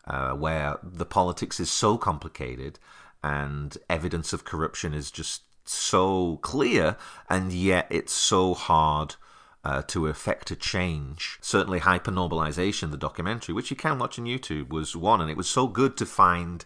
uh, 0.07 0.31
where 0.31 0.77
the 0.81 1.05
politics 1.05 1.59
is 1.59 1.69
so 1.69 1.97
complicated 1.97 2.79
and 3.23 3.77
evidence 3.89 4.33
of 4.33 4.45
corruption 4.45 4.93
is 4.93 5.11
just 5.11 5.43
so 5.65 6.37
clear, 6.37 6.95
and 7.29 7.51
yet 7.51 7.87
it's 7.89 8.13
so 8.13 8.53
hard 8.53 9.15
uh, 9.63 9.81
to 9.87 10.07
effect 10.07 10.49
a 10.51 10.55
change. 10.55 11.37
Certainly, 11.41 11.81
Hypernormalization, 11.81 12.91
the 12.91 12.97
documentary, 12.97 13.53
which 13.53 13.69
you 13.69 13.75
can 13.75 13.99
watch 13.99 14.17
on 14.17 14.25
YouTube, 14.25 14.69
was 14.69 14.95
one, 14.95 15.19
and 15.19 15.29
it 15.29 15.35
was 15.35 15.49
so 15.49 15.67
good 15.67 15.97
to 15.97 16.05
find 16.05 16.63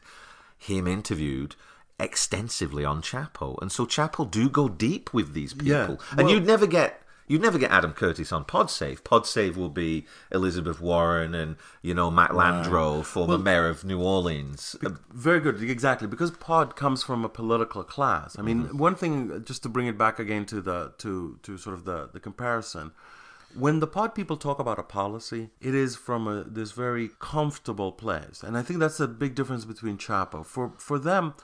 him 0.57 0.87
interviewed 0.87 1.55
extensively 1.99 2.85
on 2.85 3.01
Chapo. 3.01 3.59
And 3.61 3.71
so 3.71 3.85
Chapo 3.85 4.29
do 4.29 4.49
go 4.49 4.69
deep 4.69 5.13
with 5.13 5.33
these 5.33 5.53
people, 5.53 5.67
Yeah, 5.67 5.95
and 6.17 6.29
you'd 6.29 6.45
never 6.45 6.67
get. 6.67 7.00
You'd 7.31 7.41
never 7.41 7.57
get 7.57 7.71
Adam 7.71 7.93
Curtis 7.93 8.33
on 8.33 8.43
PodSave. 8.43 9.03
PodSave 9.03 9.55
will 9.55 9.69
be 9.69 10.05
Elizabeth 10.33 10.81
Warren 10.81 11.33
and 11.33 11.55
you 11.81 11.93
know 11.93 12.11
Matt 12.11 12.31
Landrieu, 12.31 13.05
former 13.05 13.37
mayor 13.37 13.69
of 13.69 13.85
New 13.85 14.01
Orleans. 14.01 14.75
Uh, 14.85 14.89
Very 15.13 15.39
good, 15.39 15.63
exactly. 15.63 16.09
Because 16.09 16.31
pod 16.31 16.75
comes 16.75 17.03
from 17.03 17.23
a 17.23 17.29
political 17.29 17.85
class. 17.85 18.37
I 18.37 18.41
mean, 18.41 18.77
one 18.77 18.95
thing, 18.95 19.45
just 19.45 19.63
to 19.63 19.69
bring 19.69 19.87
it 19.87 19.97
back 19.97 20.19
again 20.19 20.45
to 20.47 20.59
the 20.59 20.91
to 20.97 21.39
to 21.43 21.57
sort 21.57 21.73
of 21.73 21.85
the 21.85 22.09
the 22.11 22.19
comparison, 22.19 22.91
when 23.55 23.79
the 23.79 23.87
pod 23.87 24.13
people 24.13 24.35
talk 24.35 24.59
about 24.59 24.77
a 24.77 24.83
policy, 24.83 25.51
it 25.61 25.73
is 25.73 25.95
from 25.95 26.27
a 26.27 26.43
this 26.43 26.73
very 26.73 27.11
comfortable 27.19 27.93
place, 27.93 28.43
and 28.43 28.57
I 28.57 28.61
think 28.61 28.81
that's 28.81 28.99
a 28.99 29.07
big 29.07 29.35
difference 29.35 29.63
between 29.63 29.97
Chapo. 29.97 30.45
For 30.45 30.73
for 30.77 30.99
them, 30.99 31.35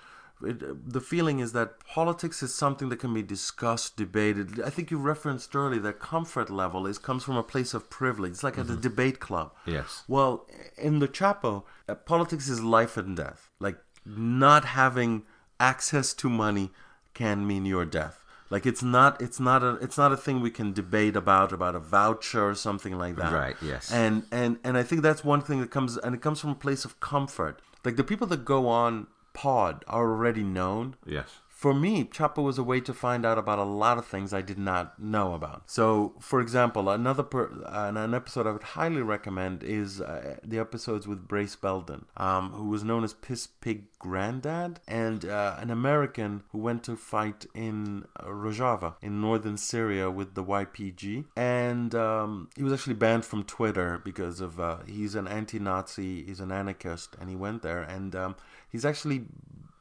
it, 0.44 0.92
the 0.92 1.02
feeling 1.02 1.40
is 1.40 1.54
that 1.54 1.80
politics 1.86 2.44
is 2.44 2.54
something 2.54 2.90
that 2.90 2.98
can 2.98 3.14
be 3.14 3.24
discussed, 3.24 3.98
debated. 3.98 4.62
I 4.62 4.70
think 4.70 4.92
you 4.92 4.98
referenced 4.98 5.56
earlier 5.56 5.82
that 5.82 6.00
comfort 6.00 6.50
level 6.50 6.86
is 6.86 6.98
comes 6.98 7.24
from 7.24 7.38
a 7.38 7.44
place 7.44 7.74
of 7.74 7.90
privilege. 7.90 8.32
It's 8.32 8.44
like 8.44 8.58
at 8.58 8.70
a 8.70 8.76
debate 8.76 9.20
club. 9.20 9.52
Yes. 9.66 10.04
Well, 10.08 10.48
in 10.78 11.00
the 11.00 11.08
Chapo, 11.08 11.64
uh, 11.90 11.96
politics 11.96 12.50
is 12.50 12.62
life 12.62 12.98
and 12.98 13.18
death. 13.18 13.50
Like 13.60 13.78
not 14.06 14.66
having 14.66 15.24
access 15.60 16.14
to 16.14 16.30
money 16.30 16.72
can 17.14 17.48
mean 17.48 17.66
your 17.66 17.86
death. 17.86 18.24
Like 18.50 18.66
it's 18.66 18.84
not 18.84 19.22
it's 19.22 19.40
not 19.40 19.64
a 19.64 19.72
it's 19.76 19.98
not 19.98 20.12
a 20.12 20.18
thing 20.18 20.40
we 20.40 20.52
can 20.52 20.72
debate 20.72 21.16
about 21.16 21.52
about 21.52 21.76
a 21.76 21.80
voucher 21.80 22.48
or 22.48 22.56
something 22.56 22.98
like 22.98 23.16
that. 23.18 23.34
Right, 23.34 23.56
yes. 23.62 23.92
And 23.92 24.24
and 24.32 24.58
and 24.64 24.78
I 24.78 24.84
think 24.84 25.02
that's 25.02 25.24
one 25.24 25.42
thing 25.42 25.60
that 25.62 25.72
comes 25.72 25.98
and 25.98 26.16
it 26.16 26.22
comes 26.22 26.40
from 26.40 26.52
a 26.52 26.56
place 26.56 26.86
of 26.86 27.00
comfort. 27.00 27.60
Like 27.84 27.96
the 27.98 28.04
people 28.04 28.28
that 28.28 28.46
go 28.46 28.68
on 28.68 29.08
pod 29.38 29.86
already 29.88 30.44
known. 30.44 30.96
Yes. 31.06 31.30
For 31.48 31.74
me, 31.74 32.04
Chapo 32.04 32.44
was 32.44 32.60
a 32.60 32.64
way 32.64 32.80
to 32.82 32.94
find 32.94 33.26
out 33.26 33.40
about 33.40 33.58
a 33.58 33.64
lot 33.64 33.98
of 33.98 34.06
things 34.06 34.32
I 34.32 34.44
did 34.44 34.60
not 34.60 35.00
know 35.02 35.34
about. 35.34 35.64
So, 35.66 36.14
for 36.20 36.40
example, 36.40 36.88
another 36.88 37.24
per, 37.24 37.50
an 37.66 38.14
episode 38.14 38.46
I 38.46 38.52
would 38.52 38.62
highly 38.78 39.02
recommend 39.02 39.64
is 39.64 40.00
uh, 40.00 40.38
the 40.44 40.60
episodes 40.60 41.08
with 41.08 41.28
Brace 41.28 41.56
Belden, 41.56 42.06
um, 42.16 42.52
who 42.52 42.70
was 42.70 42.84
known 42.84 43.04
as 43.04 43.14
Piss 43.14 43.48
Pig 43.48 43.86
Granddad, 43.98 44.80
and 44.88 45.26
uh, 45.26 45.56
an 45.58 45.72
American 45.72 46.44
who 46.52 46.60
went 46.60 46.84
to 46.84 46.96
fight 46.96 47.48
in 47.56 48.06
Rojava 48.22 48.94
in 49.02 49.20
northern 49.20 49.58
Syria 49.58 50.12
with 50.12 50.36
the 50.36 50.44
YPG, 50.44 51.26
and 51.36 51.96
um, 51.96 52.50
he 52.56 52.62
was 52.62 52.74
actually 52.74 52.94
banned 52.94 53.26
from 53.26 53.44
Twitter 53.44 54.00
because 54.04 54.42
of 54.42 54.60
uh, 54.60 54.78
he's 54.86 55.16
an 55.16 55.28
anti-Nazi, 55.28 56.24
he's 56.24 56.40
an 56.40 56.52
anarchist, 56.52 57.16
and 57.20 57.32
he 57.32 57.36
went 57.36 57.64
there, 57.64 57.82
and 57.82 58.16
um, 58.16 58.36
he's 58.70 58.86
actually 58.86 59.26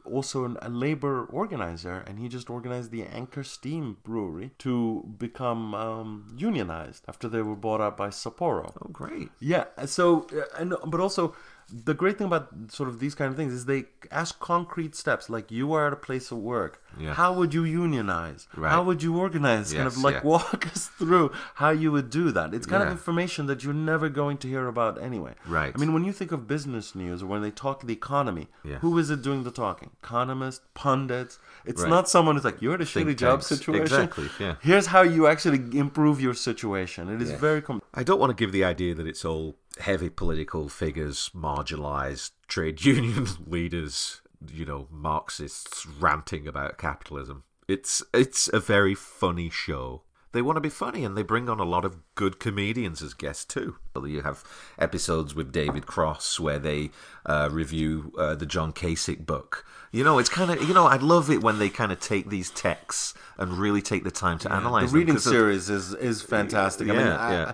also 0.04 0.44
an, 0.44 0.56
a 0.62 0.68
labor 0.68 1.24
organizer, 1.26 2.04
and 2.06 2.18
he 2.18 2.28
just 2.28 2.48
organized 2.48 2.90
the 2.90 3.02
Anchor 3.02 3.42
Steam 3.42 3.96
Brewery 4.04 4.52
to 4.58 5.04
become 5.18 5.74
um, 5.74 6.34
unionized 6.36 7.04
after 7.08 7.28
they 7.28 7.42
were 7.42 7.56
bought 7.56 7.80
out 7.80 7.96
by 7.96 8.08
Sapporo. 8.08 8.72
Oh, 8.80 8.88
great. 8.92 9.30
Yeah. 9.40 9.64
So, 9.86 10.26
uh, 10.32 10.42
and 10.58 10.74
but 10.86 11.00
also 11.00 11.34
the 11.72 11.94
great 11.94 12.18
thing 12.18 12.28
about 12.28 12.48
sort 12.68 12.88
of 12.88 13.00
these 13.00 13.14
kind 13.14 13.30
of 13.30 13.36
things 13.36 13.52
is 13.52 13.64
they 13.64 13.86
ask 14.10 14.38
concrete 14.38 14.94
steps. 14.94 15.28
Like 15.28 15.50
you 15.50 15.72
are 15.72 15.88
at 15.88 15.92
a 15.92 15.96
place 15.96 16.30
of 16.30 16.38
work. 16.38 16.82
Yeah. 16.98 17.14
How 17.14 17.32
would 17.32 17.52
you 17.54 17.64
unionize? 17.64 18.48
Right. 18.56 18.70
How 18.70 18.82
would 18.82 19.02
you 19.02 19.16
organize? 19.18 19.72
kind 19.72 19.86
of 19.86 19.98
like 19.98 20.16
yeah. 20.16 20.22
walk 20.22 20.66
us 20.74 20.86
through 20.88 21.32
how 21.56 21.70
you 21.70 21.92
would 21.92 22.10
do 22.10 22.30
that. 22.32 22.54
It's 22.54 22.66
kind 22.66 22.82
of 22.82 22.90
information 22.90 23.46
that 23.46 23.62
you're 23.64 23.74
never 23.74 24.08
going 24.08 24.38
to 24.38 24.48
hear 24.48 24.66
about 24.66 25.00
anyway. 25.02 25.34
Right. 25.46 25.72
I 25.74 25.78
mean, 25.78 25.92
when 25.92 26.04
you 26.04 26.12
think 26.12 26.32
of 26.32 26.46
business 26.46 26.94
news 26.94 27.22
or 27.22 27.26
when 27.26 27.42
they 27.42 27.50
talk 27.50 27.82
the 27.86 27.92
economy, 27.92 28.48
Yeah. 28.64 28.78
who 28.78 28.96
is 28.98 29.10
it 29.10 29.22
doing 29.22 29.44
the 29.44 29.50
talking? 29.50 29.90
Economists, 30.02 30.64
pundits. 30.74 31.38
It's 31.64 31.82
Right. 31.82 31.90
not 31.90 32.08
someone 32.08 32.36
who's 32.36 32.44
like, 32.44 32.60
you're 32.62 32.74
at 32.74 32.80
a 32.80 32.86
Think 32.86 33.08
shitty 33.08 33.16
job 33.16 33.42
situation. 33.42 33.82
Exactly, 33.82 34.28
yeah. 34.38 34.54
Here's 34.60 34.86
how 34.86 35.02
you 35.02 35.26
actually 35.26 35.60
improve 35.78 36.20
your 36.20 36.34
situation. 36.34 37.08
It 37.08 37.20
is 37.20 37.30
Yeah. 37.30 37.36
very 37.38 37.60
com- 37.62 37.82
I 37.94 38.02
don't 38.02 38.18
want 38.20 38.30
to 38.30 38.36
give 38.42 38.52
the 38.52 38.64
idea 38.64 38.94
that 38.94 39.06
it's 39.06 39.24
all 39.24 39.56
heavy 39.80 40.08
political 40.08 40.68
figures, 40.70 41.30
marginalized 41.34 42.30
trade 42.48 42.84
union 42.84 43.26
leaders, 43.46 44.22
you 44.52 44.64
know, 44.64 44.88
Marxists 44.90 45.86
ranting 45.86 46.46
about 46.46 46.78
capitalism. 46.78 47.44
It's 47.68 48.02
it's 48.14 48.48
a 48.52 48.60
very 48.60 48.94
funny 48.94 49.50
show. 49.50 50.02
They 50.32 50.42
want 50.42 50.56
to 50.56 50.60
be 50.60 50.68
funny 50.68 51.02
and 51.02 51.16
they 51.16 51.22
bring 51.22 51.48
on 51.48 51.60
a 51.60 51.64
lot 51.64 51.86
of 51.86 51.96
good 52.14 52.38
comedians 52.38 53.00
as 53.02 53.14
guests 53.14 53.44
too. 53.46 53.76
You 54.04 54.20
have 54.20 54.44
episodes 54.78 55.34
with 55.34 55.50
David 55.50 55.86
Cross 55.86 56.38
where 56.38 56.58
they 56.58 56.90
uh, 57.24 57.48
review 57.50 58.12
uh, 58.18 58.34
the 58.34 58.44
John 58.44 58.72
Kasich 58.74 59.24
book. 59.24 59.64
You 59.92 60.04
know, 60.04 60.18
it's 60.18 60.28
kind 60.28 60.50
of 60.50 60.62
you 60.68 60.74
know 60.74 60.86
I 60.86 60.96
love 60.96 61.30
it 61.30 61.42
when 61.42 61.58
they 61.58 61.70
kind 61.70 61.90
of 61.90 62.00
take 62.00 62.28
these 62.28 62.50
texts 62.50 63.14
and 63.38 63.54
really 63.54 63.80
take 63.80 64.04
the 64.04 64.10
time 64.10 64.38
to 64.40 64.52
analyze 64.52 64.92
the 64.92 64.98
reading 64.98 65.14
'cause 65.14 65.26
of- 65.26 65.32
series 65.32 65.70
is 65.70 65.94
is 65.94 66.20
fantastic. 66.22 66.88
I 66.88 66.92
mean, 66.92 67.06
yeah. 67.06 67.52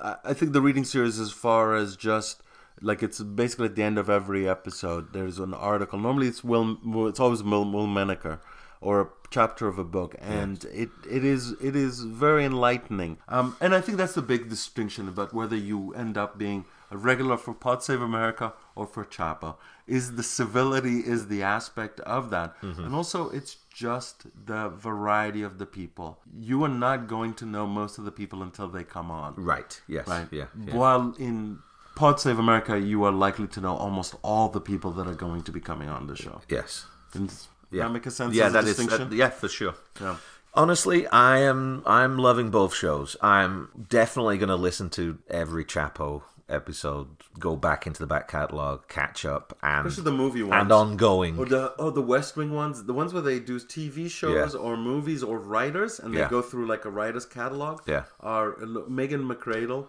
I, 0.00 0.16
I 0.26 0.32
think 0.34 0.52
the 0.52 0.62
reading 0.62 0.84
series, 0.84 1.18
as 1.18 1.32
far 1.32 1.74
as 1.74 1.96
just 1.96 2.42
like 2.80 3.02
it's 3.02 3.20
basically 3.20 3.66
at 3.66 3.76
the 3.76 3.82
end 3.82 3.98
of 3.98 4.08
every 4.08 4.48
episode, 4.48 5.12
there's 5.12 5.38
an 5.38 5.54
article. 5.54 5.98
Normally, 5.98 6.28
it's 6.28 6.42
Will. 6.44 6.78
It's 7.08 7.20
always 7.20 7.42
Will, 7.42 7.70
Will 7.70 7.86
Menaker 7.86 8.40
or 8.80 9.00
a 9.02 9.08
chapter 9.30 9.68
of 9.68 9.78
a 9.78 9.84
book, 9.84 10.14
and 10.18 10.64
it, 10.72 10.88
it 11.10 11.22
is 11.24 11.52
it 11.62 11.76
is 11.76 12.00
very 12.02 12.44
enlightening. 12.44 13.18
Um, 13.28 13.56
and 13.60 13.74
I 13.74 13.80
think 13.82 13.98
that's 13.98 14.14
the 14.14 14.22
big 14.22 14.48
distinction 14.48 15.06
about 15.08 15.34
whether 15.34 15.56
you 15.56 15.92
end 15.94 16.16
up 16.16 16.38
being 16.38 16.64
a 16.90 16.96
regular 16.96 17.36
for 17.36 17.52
Pod 17.54 17.82
Save 17.82 18.00
America 18.00 18.54
or 18.74 18.86
for 18.86 19.04
Chapo. 19.04 19.56
Is 19.86 20.14
the 20.16 20.22
civility 20.22 21.00
is 21.00 21.26
the 21.28 21.42
aspect 21.42 22.00
of 22.00 22.30
that, 22.30 22.58
Mm-hmm. 22.62 22.84
and 22.84 22.94
also 22.94 23.28
it's 23.30 23.56
just 23.74 24.26
the 24.46 24.68
variety 24.70 25.42
of 25.42 25.58
the 25.58 25.66
people. 25.66 26.18
You 26.40 26.64
are 26.64 26.68
not 26.68 27.06
going 27.06 27.34
to 27.34 27.44
know 27.44 27.66
most 27.66 27.98
of 27.98 28.04
the 28.04 28.10
people 28.12 28.42
until 28.42 28.68
they 28.68 28.84
come 28.84 29.10
on. 29.10 29.34
Right. 29.36 29.80
Yes. 29.88 30.08
Right. 30.08 30.26
Yeah. 30.30 30.46
yeah. 30.66 30.74
While 30.76 31.14
in 31.18 31.58
Pod 32.00 32.18
Save 32.18 32.38
America, 32.38 32.80
you 32.80 33.04
are 33.04 33.12
likely 33.12 33.46
to 33.48 33.60
know 33.60 33.76
almost 33.76 34.14
all 34.22 34.48
the 34.48 34.60
people 34.60 34.90
that 34.92 35.06
are 35.06 35.14
going 35.14 35.42
to 35.42 35.52
be 35.52 35.60
coming 35.60 35.90
on 35.90 36.06
the 36.06 36.16
show. 36.16 36.40
Yes. 36.48 36.86
Does 37.12 37.48
Yeah. 37.70 37.82
that 37.84 37.90
make 37.92 38.06
a 38.06 38.10
sense? 38.10 38.34
Yeah, 38.34 38.46
as 38.46 38.54
that 38.54 38.64
is. 38.64 38.76
distinction? 38.76 39.08
uh, 39.12 39.14
yeah, 39.14 39.28
for 39.28 39.48
sure. 39.48 39.74
Yeah. 40.00 40.16
Honestly, 40.54 41.06
I 41.08 41.40
am. 41.40 41.82
I'm 41.84 42.16
loving 42.18 42.48
both 42.50 42.74
shows. 42.74 43.16
I'm 43.20 43.68
definitely 43.90 44.38
going 44.38 44.48
to 44.48 44.56
listen 44.56 44.88
to 44.90 45.18
every 45.28 45.64
Chapo 45.66 46.22
episode, 46.48 47.08
go 47.38 47.54
back 47.54 47.86
into 47.86 48.00
the 48.00 48.06
back 48.06 48.26
catalog, 48.28 48.88
catch 48.88 49.26
up, 49.26 49.56
and 49.62 49.86
Especially 49.86 50.04
the 50.10 50.16
movie 50.16 50.42
ones. 50.42 50.62
and 50.62 50.72
ongoing. 50.72 51.38
Or 51.38 51.44
the 51.44 51.74
oh 51.78 51.90
the 51.90 52.00
West 52.14 52.34
Wing 52.34 52.52
ones, 52.54 52.82
the 52.84 52.94
ones 52.94 53.12
where 53.12 53.22
they 53.22 53.38
do 53.40 53.60
TV 53.60 54.08
shows 54.10 54.54
Yeah. 54.54 54.58
or 54.60 54.76
movies 54.78 55.22
or 55.22 55.38
writers, 55.38 56.00
and 56.00 56.14
they 56.14 56.20
Yeah. 56.20 56.30
go 56.30 56.40
through 56.40 56.66
like 56.66 56.86
a 56.86 56.90
writer's 56.90 57.26
catalog. 57.26 57.82
Yeah. 57.86 58.04
Are 58.20 58.56
Megan 58.88 59.22
McArdle 59.28 59.86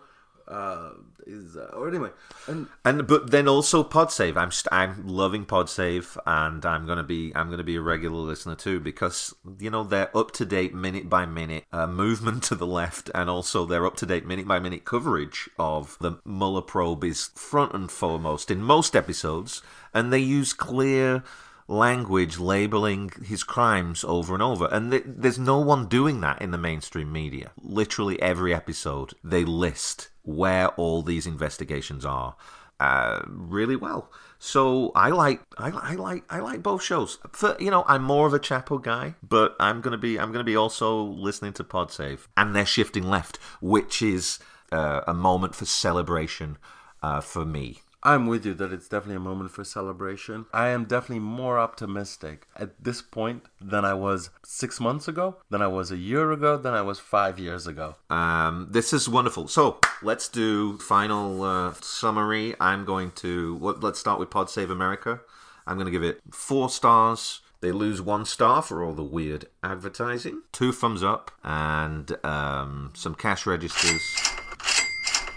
uh, 0.47 0.91
is 1.25 1.55
uh, 1.55 1.71
or 1.73 1.87
anyway, 1.87 2.09
and 2.47 2.67
And 2.83 3.07
but 3.07 3.31
then 3.31 3.47
also 3.47 3.83
PodSave. 3.83 4.37
I'm 4.37 4.51
st- 4.51 4.71
I'm 4.71 5.07
loving 5.07 5.45
PodSave, 5.45 6.17
and 6.25 6.65
I'm 6.65 6.85
gonna 6.85 7.03
be 7.03 7.31
I'm 7.35 7.49
gonna 7.49 7.63
be 7.63 7.75
a 7.75 7.81
regular 7.81 8.19
listener 8.19 8.55
too 8.55 8.79
because 8.79 9.33
you 9.59 9.69
know 9.69 9.83
they're 9.83 10.15
up 10.15 10.31
to 10.31 10.45
date 10.45 10.73
minute 10.73 11.09
by 11.09 11.25
minute 11.25 11.65
uh, 11.71 11.87
movement 11.87 12.43
to 12.43 12.55
the 12.55 12.67
left, 12.67 13.09
and 13.13 13.29
also 13.29 13.65
their 13.65 13.85
up 13.85 13.95
to 13.97 14.05
date 14.05 14.25
minute 14.25 14.47
by 14.47 14.59
minute 14.59 14.85
coverage 14.85 15.49
of 15.57 15.97
the 15.99 16.19
Mueller 16.25 16.61
probe 16.61 17.03
is 17.03 17.29
front 17.35 17.73
and 17.73 17.91
foremost 17.91 18.51
in 18.51 18.61
most 18.61 18.95
episodes, 18.95 19.61
and 19.93 20.11
they 20.11 20.19
use 20.19 20.53
clear 20.53 21.23
language 21.71 22.37
labeling 22.37 23.11
his 23.23 23.43
crimes 23.43 24.03
over 24.03 24.33
and 24.33 24.43
over. 24.43 24.67
And 24.71 24.91
th- 24.91 25.03
there's 25.07 25.39
no 25.39 25.59
one 25.59 25.87
doing 25.87 26.19
that 26.21 26.41
in 26.41 26.51
the 26.51 26.57
mainstream 26.57 27.11
media. 27.11 27.51
Literally 27.61 28.21
every 28.21 28.53
episode 28.53 29.13
they 29.23 29.45
list 29.45 30.09
where 30.23 30.69
all 30.69 31.01
these 31.01 31.25
investigations 31.25 32.05
are 32.05 32.35
uh, 32.79 33.21
really 33.27 33.75
well. 33.75 34.11
So 34.39 34.91
I 34.95 35.09
like 35.09 35.41
I, 35.57 35.69
I 35.69 35.93
like 35.95 36.23
I 36.29 36.39
like 36.39 36.63
both 36.63 36.81
shows. 36.81 37.19
For 37.31 37.55
you 37.59 37.69
know 37.69 37.83
I'm 37.87 38.03
more 38.03 38.25
of 38.25 38.33
a 38.33 38.39
Chapo 38.39 38.81
guy 38.81 39.13
but 39.21 39.55
I'm 39.59 39.81
gonna 39.81 39.99
be 39.99 40.19
I'm 40.19 40.31
gonna 40.31 40.43
be 40.43 40.55
also 40.55 41.03
listening 41.03 41.53
to 41.53 41.63
PodSave 41.63 42.21
and 42.35 42.55
they're 42.55 42.65
shifting 42.65 43.03
left 43.03 43.37
which 43.61 44.01
is 44.01 44.39
uh, 44.71 45.01
a 45.05 45.13
moment 45.13 45.53
for 45.53 45.65
celebration 45.65 46.57
uh, 47.03 47.21
for 47.21 47.45
me 47.45 47.81
I'm 48.03 48.25
with 48.25 48.45
you 48.47 48.55
that 48.55 48.73
it's 48.73 48.87
definitely 48.87 49.17
a 49.17 49.19
moment 49.19 49.51
for 49.51 49.63
celebration. 49.63 50.47
I 50.51 50.69
am 50.69 50.85
definitely 50.85 51.19
more 51.19 51.59
optimistic 51.59 52.47
at 52.55 52.83
this 52.83 52.99
point 53.01 53.45
than 53.59 53.85
I 53.85 53.93
was 53.93 54.31
six 54.43 54.79
months 54.79 55.07
ago, 55.07 55.37
than 55.51 55.61
I 55.61 55.67
was 55.67 55.91
a 55.91 55.97
year 55.97 56.31
ago, 56.31 56.57
than 56.57 56.73
I 56.73 56.81
was 56.81 56.97
five 56.99 57.37
years 57.37 57.67
ago. 57.67 57.97
Um, 58.09 58.67
this 58.71 58.91
is 58.91 59.07
wonderful. 59.07 59.47
So 59.47 59.79
let's 60.01 60.29
do 60.29 60.79
final 60.79 61.43
uh, 61.43 61.73
summary. 61.81 62.55
I'm 62.59 62.85
going 62.85 63.11
to 63.17 63.55
what, 63.55 63.83
let's 63.83 63.99
start 63.99 64.19
with 64.19 64.31
Pod 64.31 64.49
Save 64.49 64.71
America. 64.71 65.21
I'm 65.67 65.77
going 65.77 65.85
to 65.85 65.91
give 65.91 66.03
it 66.03 66.21
four 66.31 66.69
stars. 66.69 67.41
They 67.59 67.71
lose 67.71 68.01
one 68.01 68.25
star 68.25 68.63
for 68.63 68.83
all 68.83 68.93
the 68.93 69.03
weird 69.03 69.45
advertising. 69.61 70.41
Two 70.51 70.71
thumbs 70.71 71.03
up 71.03 71.29
and 71.43 72.17
um, 72.25 72.93
some 72.95 73.13
cash 73.13 73.45
registers. 73.45 74.01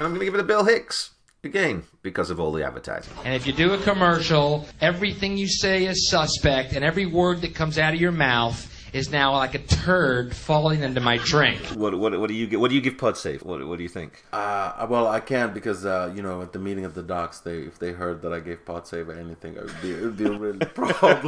I'm 0.00 0.08
going 0.08 0.20
to 0.20 0.24
give 0.24 0.34
it 0.34 0.40
a 0.40 0.44
Bill 0.44 0.64
Hicks 0.64 1.10
again 1.44 1.82
because 2.02 2.30
of 2.30 2.40
all 2.40 2.52
the 2.52 2.64
advertising. 2.64 3.12
And 3.24 3.34
if 3.34 3.46
you 3.46 3.52
do 3.52 3.72
a 3.74 3.78
commercial, 3.78 4.66
everything 4.80 5.36
you 5.36 5.48
say 5.48 5.86
is 5.86 6.08
suspect, 6.10 6.72
and 6.74 6.84
every 6.84 7.06
word 7.06 7.40
that 7.42 7.54
comes 7.54 7.78
out 7.78 7.94
of 7.94 8.00
your 8.00 8.12
mouth 8.12 8.70
is 8.92 9.10
now 9.10 9.32
like 9.32 9.54
a 9.56 9.58
turd 9.58 10.36
falling 10.36 10.80
into 10.84 11.00
my 11.00 11.16
drink. 11.16 11.58
What, 11.74 11.98
what, 11.98 12.16
what 12.20 12.28
do 12.28 12.34
you 12.34 12.46
get? 12.46 12.60
What 12.60 12.68
do 12.68 12.76
you 12.76 12.80
give 12.80 12.96
Pod 12.96 13.16
Save? 13.18 13.42
What, 13.42 13.66
what 13.66 13.76
do 13.76 13.82
you 13.82 13.88
think? 13.88 14.24
Uh, 14.32 14.86
well, 14.88 15.08
I 15.08 15.18
can't 15.18 15.52
because 15.52 15.84
uh, 15.84 16.12
you 16.14 16.22
know 16.22 16.42
at 16.42 16.52
the 16.52 16.60
meeting 16.60 16.84
of 16.84 16.94
the 16.94 17.02
docs, 17.02 17.40
they 17.40 17.58
if 17.62 17.76
they 17.80 17.90
heard 17.90 18.22
that 18.22 18.32
I 18.32 18.38
gave 18.38 18.64
pot 18.64 18.86
save 18.86 19.08
or 19.08 19.14
anything, 19.14 19.56
it 19.56 19.64
would 19.64 19.82
be 19.82 19.90
it 19.94 20.00
would 20.00 20.16
be 20.16 20.26
a 20.26 20.30
real 20.32 20.58
problem. 20.74 21.26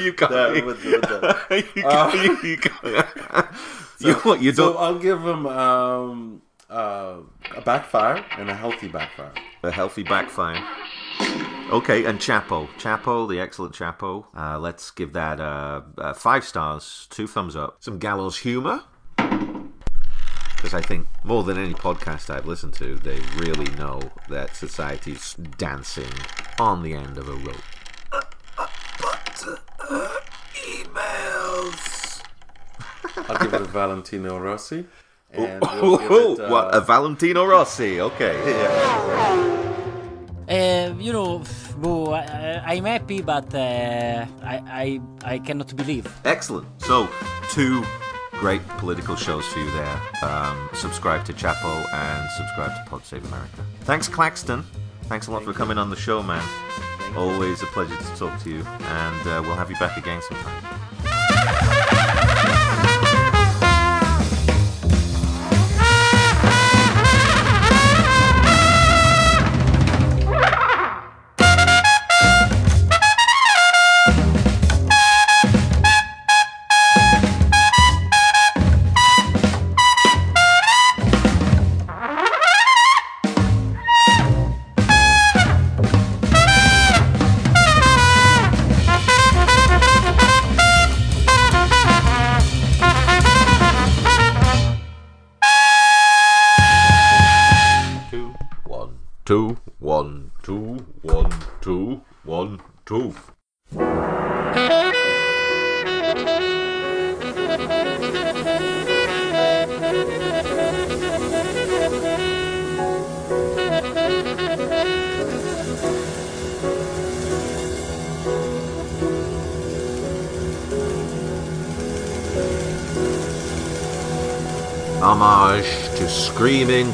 you 0.00 0.12
got 0.12 0.30
That 0.30 0.52
me. 0.54 0.62
would- 0.62 0.76
with 0.84 1.02
that. 1.02 1.66
you 1.74 1.82
got, 1.82 2.14
you, 2.14 2.48
you 2.48 2.56
got, 2.58 3.54
you, 3.98 4.14
what, 4.14 4.40
you 4.40 4.52
So 4.52 4.72
don't. 4.74 4.80
I'll 4.82 4.98
give 5.00 5.20
them. 5.22 5.46
um, 5.46 6.42
Uh, 6.70 7.22
a 7.56 7.60
backfire 7.60 8.24
and 8.38 8.48
a 8.48 8.54
healthy 8.54 8.86
backfire. 8.86 9.32
A 9.64 9.72
healthy 9.72 10.04
backfire. 10.04 10.64
Okay, 11.72 12.04
and 12.04 12.20
Chapo. 12.20 12.68
Chapo, 12.78 13.28
the 13.28 13.40
excellent 13.40 13.74
Chapo. 13.74 14.26
Uh, 14.36 14.56
let's 14.56 14.92
give 14.92 15.12
that 15.14 15.40
uh, 15.40 15.82
uh, 15.98 16.14
five 16.14 16.44
stars, 16.44 17.08
two 17.10 17.26
thumbs 17.26 17.56
up. 17.56 17.78
Some 17.80 17.98
gallows 17.98 18.38
humor. 18.38 18.84
Because 19.16 20.74
I 20.74 20.80
think 20.80 21.08
more 21.24 21.42
than 21.42 21.58
any 21.58 21.74
podcast 21.74 22.30
I've 22.30 22.46
listened 22.46 22.74
to, 22.74 22.96
they 22.96 23.18
really 23.36 23.70
know 23.76 24.00
that 24.28 24.54
society's 24.54 25.34
dancing 25.58 26.12
on 26.60 26.84
the 26.84 26.94
end 26.94 27.18
of 27.18 27.28
a 27.28 27.34
rope. 27.34 27.56
But 28.12 29.44
emails. 30.54 32.22
I'll 33.16 33.38
give 33.38 33.54
it 33.54 33.60
a 33.60 33.64
Valentino 33.64 34.38
Rossi. 34.38 34.86
And 35.32 35.60
we'll 35.82 35.98
give 35.98 36.10
it, 36.10 36.40
uh, 36.40 36.48
what 36.50 36.74
a 36.74 36.80
Valentino 36.80 37.44
Rossi. 37.44 38.00
Okay. 38.00 39.56
Uh, 40.50 40.92
you 40.98 41.12
know, 41.12 41.44
boo, 41.76 42.06
I, 42.10 42.60
I'm 42.66 42.84
happy, 42.84 43.22
but 43.22 43.54
uh, 43.54 44.26
I, 44.42 45.00
I 45.22 45.34
I 45.34 45.38
cannot 45.38 45.76
believe. 45.76 46.12
Excellent. 46.24 46.66
So, 46.82 47.08
two 47.50 47.84
great 48.32 48.66
political 48.78 49.14
shows 49.14 49.46
for 49.46 49.60
you 49.60 49.70
there. 49.70 50.00
Um, 50.24 50.68
subscribe 50.72 51.24
to 51.26 51.32
Chapo 51.32 51.86
and 51.94 52.30
subscribe 52.32 52.74
to 52.74 52.90
Pod 52.90 53.04
Save 53.04 53.24
America. 53.26 53.64
Thanks, 53.82 54.08
Claxton. 54.08 54.64
Thanks 55.02 55.28
a 55.28 55.30
lot 55.30 55.44
for 55.44 55.52
coming 55.52 55.78
on 55.78 55.88
the 55.88 55.96
show, 55.96 56.20
man. 56.20 56.42
Always 57.16 57.62
a 57.62 57.66
pleasure 57.66 57.96
to 57.96 58.16
talk 58.16 58.42
to 58.42 58.50
you, 58.50 58.64
and 58.64 59.26
uh, 59.28 59.42
we'll 59.44 59.54
have 59.54 59.70
you 59.70 59.76
back 59.76 59.96
again 59.98 60.20
sometime. 60.20 61.09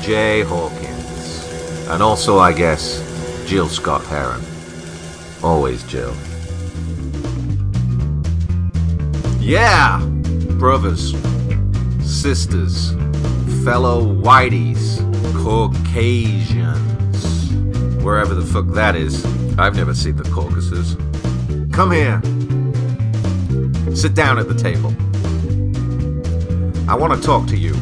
Jay 0.07 0.43
Hawkins. 0.43 1.89
And 1.89 2.01
also, 2.01 2.39
I 2.39 2.53
guess, 2.53 3.03
Gil 3.49 3.69
Scott 3.69 4.05
Heron. 4.05 4.41
Always 5.43 5.83
Gil. 5.83 6.15
Yeah! 9.41 10.01
Brothers, 10.61 11.13
sisters, 12.01 12.93
fellow 13.65 14.05
whiteys, 14.23 15.01
Caucasians, 15.43 16.85
wherever 18.05 18.33
the 18.33 18.47
fuck 18.47 18.69
that 18.75 18.95
is. 18.95 19.25
I've 19.59 19.75
never 19.75 19.93
seen 19.93 20.15
the 20.15 20.31
Caucasus. 20.31 20.95
Come 21.73 21.91
here. 21.91 22.23
Sit 23.97 24.15
down 24.15 24.39
at 24.39 24.47
the 24.47 24.55
table. 24.55 24.95
I 26.89 26.95
want 26.95 27.21
to 27.21 27.27
talk 27.27 27.49
to 27.49 27.57
you. 27.57 27.76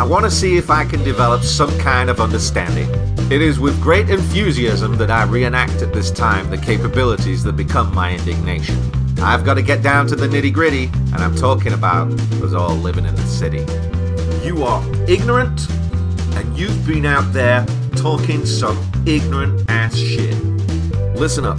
I 0.00 0.04
want 0.04 0.24
to 0.24 0.30
see 0.30 0.56
if 0.56 0.70
I 0.70 0.86
can 0.86 1.04
develop 1.04 1.42
some 1.42 1.78
kind 1.78 2.08
of 2.08 2.20
understanding. 2.22 2.88
It 3.30 3.42
is 3.42 3.60
with 3.60 3.78
great 3.82 4.08
enthusiasm 4.08 4.96
that 4.96 5.10
I 5.10 5.24
reenact 5.24 5.82
at 5.82 5.92
this 5.92 6.10
time 6.10 6.48
the 6.48 6.56
capabilities 6.56 7.42
that 7.42 7.52
become 7.52 7.94
my 7.94 8.14
indignation. 8.14 8.78
I've 9.18 9.44
got 9.44 9.54
to 9.54 9.62
get 9.62 9.82
down 9.82 10.06
to 10.06 10.16
the 10.16 10.26
nitty 10.26 10.54
gritty, 10.54 10.84
and 10.84 11.16
I'm 11.16 11.36
talking 11.36 11.74
about 11.74 12.10
us 12.42 12.54
all 12.54 12.76
living 12.76 13.04
in 13.04 13.14
the 13.14 13.26
city. 13.26 13.58
You 14.42 14.64
are 14.64 14.82
ignorant, 15.06 15.68
and 16.34 16.56
you've 16.56 16.86
been 16.86 17.04
out 17.04 17.30
there 17.34 17.66
talking 17.94 18.46
some 18.46 18.78
ignorant 19.04 19.68
ass 19.68 19.94
shit. 19.98 20.34
Listen 21.14 21.44
up. 21.44 21.58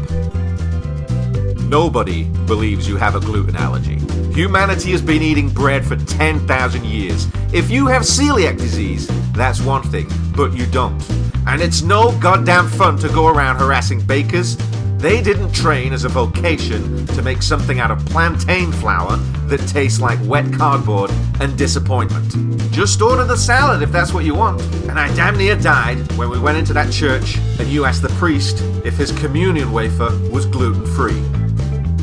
Nobody 1.69 2.23
believes 2.47 2.87
you 2.87 2.97
have 2.97 3.13
a 3.13 3.19
gluten 3.19 3.55
allergy. 3.55 3.99
Humanity 4.33 4.93
has 4.93 5.01
been 5.03 5.21
eating 5.21 5.49
bread 5.49 5.85
for 5.85 5.95
10,000 5.95 6.83
years. 6.83 7.27
If 7.53 7.69
you 7.69 7.87
have 7.87 8.03
celiac 8.03 8.57
disease, 8.57 9.09
that's 9.33 9.61
one 9.61 9.83
thing, 9.83 10.07
but 10.37 10.53
you 10.53 10.65
don't. 10.67 10.97
And 11.45 11.61
it's 11.61 11.81
no 11.81 12.17
goddamn 12.19 12.69
fun 12.69 12.97
to 12.99 13.09
go 13.09 13.27
around 13.27 13.57
harassing 13.57 13.99
bakers. 13.99 14.55
They 14.99 15.21
didn't 15.21 15.51
train 15.51 15.91
as 15.91 16.05
a 16.05 16.07
vocation 16.07 17.05
to 17.07 17.21
make 17.21 17.41
something 17.41 17.81
out 17.81 17.91
of 17.91 18.05
plantain 18.05 18.71
flour 18.71 19.17
that 19.47 19.59
tastes 19.67 19.99
like 19.99 20.17
wet 20.23 20.53
cardboard 20.53 21.11
and 21.41 21.57
disappointment. 21.57 22.71
Just 22.71 23.01
order 23.01 23.25
the 23.25 23.35
salad 23.35 23.81
if 23.81 23.91
that's 23.91 24.13
what 24.13 24.23
you 24.23 24.33
want. 24.33 24.61
And 24.87 24.97
I 24.97 25.13
damn 25.13 25.37
near 25.37 25.57
died 25.57 25.97
when 26.13 26.29
we 26.29 26.39
went 26.39 26.57
into 26.57 26.71
that 26.71 26.89
church 26.89 27.37
and 27.59 27.67
you 27.67 27.83
asked 27.83 28.01
the 28.01 28.15
priest 28.15 28.61
if 28.85 28.95
his 28.95 29.11
communion 29.11 29.73
wafer 29.73 30.17
was 30.31 30.45
gluten 30.45 30.85
free. 30.85 31.19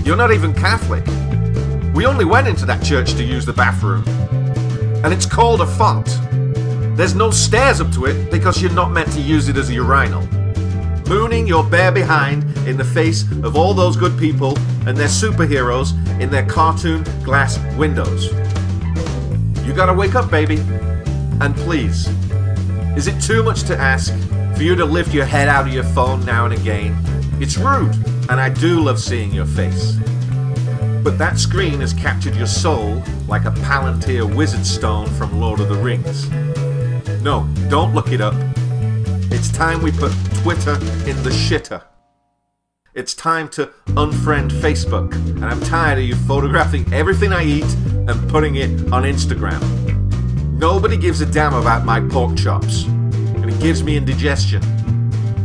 You're 0.05 0.17
not 0.17 0.31
even 0.31 0.53
Catholic. 0.53 1.07
We 1.95 2.05
only 2.05 2.27
went 2.27 2.49
into 2.49 2.67
that 2.67 2.85
church 2.85 3.15
to 3.15 3.25
use 3.25 3.47
the 3.47 3.55
bathroom. 3.55 4.05
And 5.05 5.13
it's 5.13 5.27
called 5.27 5.61
a 5.61 5.67
font. 5.67 6.07
There's 6.97 7.15
no 7.15 7.31
stairs 7.31 7.81
up 7.81 7.93
to 7.93 8.07
it 8.07 8.31
because 8.31 8.61
you're 8.61 8.73
not 8.73 8.91
meant 8.91 9.13
to 9.13 9.21
use 9.21 9.49
it 9.49 9.57
as 9.57 9.71
a 9.71 9.75
urinal. 9.75 10.23
Mooning 11.09 11.47
your 11.47 11.65
bare 11.65 11.93
behind 11.93 12.43
in 12.67 12.77
the 12.77 12.85
face 12.85 13.23
of 13.45 13.57
all 13.57 13.73
those 13.73 13.97
good 13.97 14.19
people 14.19 14.59
and 14.87 14.97
their 14.97 15.09
superheroes 15.09 15.93
in 16.21 16.31
their 16.31 16.45
cartoon 16.45 17.05
glass 17.23 17.59
windows. 17.77 18.33
You 19.65 19.73
gotta 19.75 19.95
wake 19.95 20.15
up, 20.15 20.31
baby. 20.31 20.59
And 21.41 21.55
please, 21.55 22.09
is 22.97 23.07
it 23.07 23.21
too 23.23 23.45
much 23.45 23.63
to 23.65 23.77
ask 23.77 24.13
for 24.57 24.65
you 24.65 24.75
to 24.75 24.85
lift 24.85 25.15
your 25.15 25.25
head 25.25 25.47
out 25.47 25.69
of 25.69 25.73
your 25.73 25.85
phone 25.85 26.25
now 26.25 26.47
and 26.47 26.55
again? 26.55 26.97
It's 27.41 27.57
rude, 27.57 27.95
and 28.29 28.41
I 28.41 28.49
do 28.49 28.81
love 28.81 28.99
seeing 28.99 29.33
your 29.33 29.47
face. 29.47 29.97
But 31.03 31.17
that 31.19 31.39
screen 31.39 31.81
has 31.81 31.93
captured 31.93 32.37
your 32.37 32.47
soul 32.47 33.03
like 33.27 33.45
a 33.45 33.51
Palantir 33.51 34.35
wizard 34.35 34.67
stone 34.67 35.07
from 35.07 35.41
Lord 35.41 35.61
of 35.61 35.69
the 35.69 35.77
Rings. 35.77 36.29
No, 37.23 37.49
don't 37.69 37.95
look 37.95 38.13
it 38.13 38.21
up. 38.21 38.35
It's 39.31 39.51
time 39.51 39.83
we 39.83 39.93
put 39.93 40.13
Twitter 40.43 40.75
in 41.09 41.23
the 41.23 41.31
shitter. 41.31 41.83
It's 42.95 43.15
time 43.15 43.49
to 43.51 43.67
unfriend 43.89 44.51
Facebook, 44.51 45.15
and 45.15 45.45
I'm 45.45 45.61
tired 45.61 45.99
of 45.99 46.05
you 46.05 46.17
photographing 46.17 46.93
everything 46.93 47.33
I 47.33 47.45
eat 47.45 47.73
and 48.09 48.29
putting 48.29 48.57
it 48.57 48.71
on 48.93 49.05
Instagram. 49.05 49.61
Nobody 50.59 50.97
gives 50.97 51.21
a 51.21 51.27
damn 51.27 51.55
about 51.55 51.85
my 51.85 52.01
pork 52.01 52.37
chops, 52.37 52.85
and 52.85 53.49
it 53.49 53.61
gives 53.61 53.85
me 53.85 53.97
indigestion. 53.97 54.61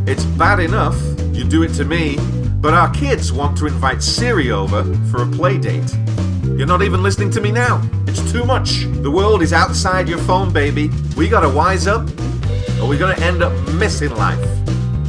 It's 0.06 0.24
bad 0.24 0.58
enough 0.58 1.00
you 1.32 1.44
do 1.44 1.62
it 1.62 1.74
to 1.74 1.84
me, 1.84 2.16
but 2.64 2.72
our 2.72 2.90
kids 2.94 3.30
want 3.30 3.58
to 3.58 3.66
invite 3.66 4.02
Siri 4.02 4.50
over 4.50 4.84
for 5.10 5.22
a 5.22 5.26
play 5.26 5.58
date. 5.58 5.94
You're 6.44 6.66
not 6.66 6.80
even 6.80 7.02
listening 7.02 7.30
to 7.32 7.40
me 7.42 7.52
now. 7.52 7.86
It's 8.06 8.32
too 8.32 8.42
much. 8.42 8.84
The 9.02 9.10
world 9.10 9.42
is 9.42 9.52
outside 9.52 10.08
your 10.08 10.16
phone, 10.20 10.50
baby. 10.50 10.90
We 11.14 11.28
gotta 11.28 11.50
wise 11.50 11.86
up, 11.86 12.08
or 12.80 12.88
we're 12.88 12.98
gonna 12.98 13.20
end 13.20 13.42
up 13.42 13.52
missing 13.74 14.14
life. 14.14 14.40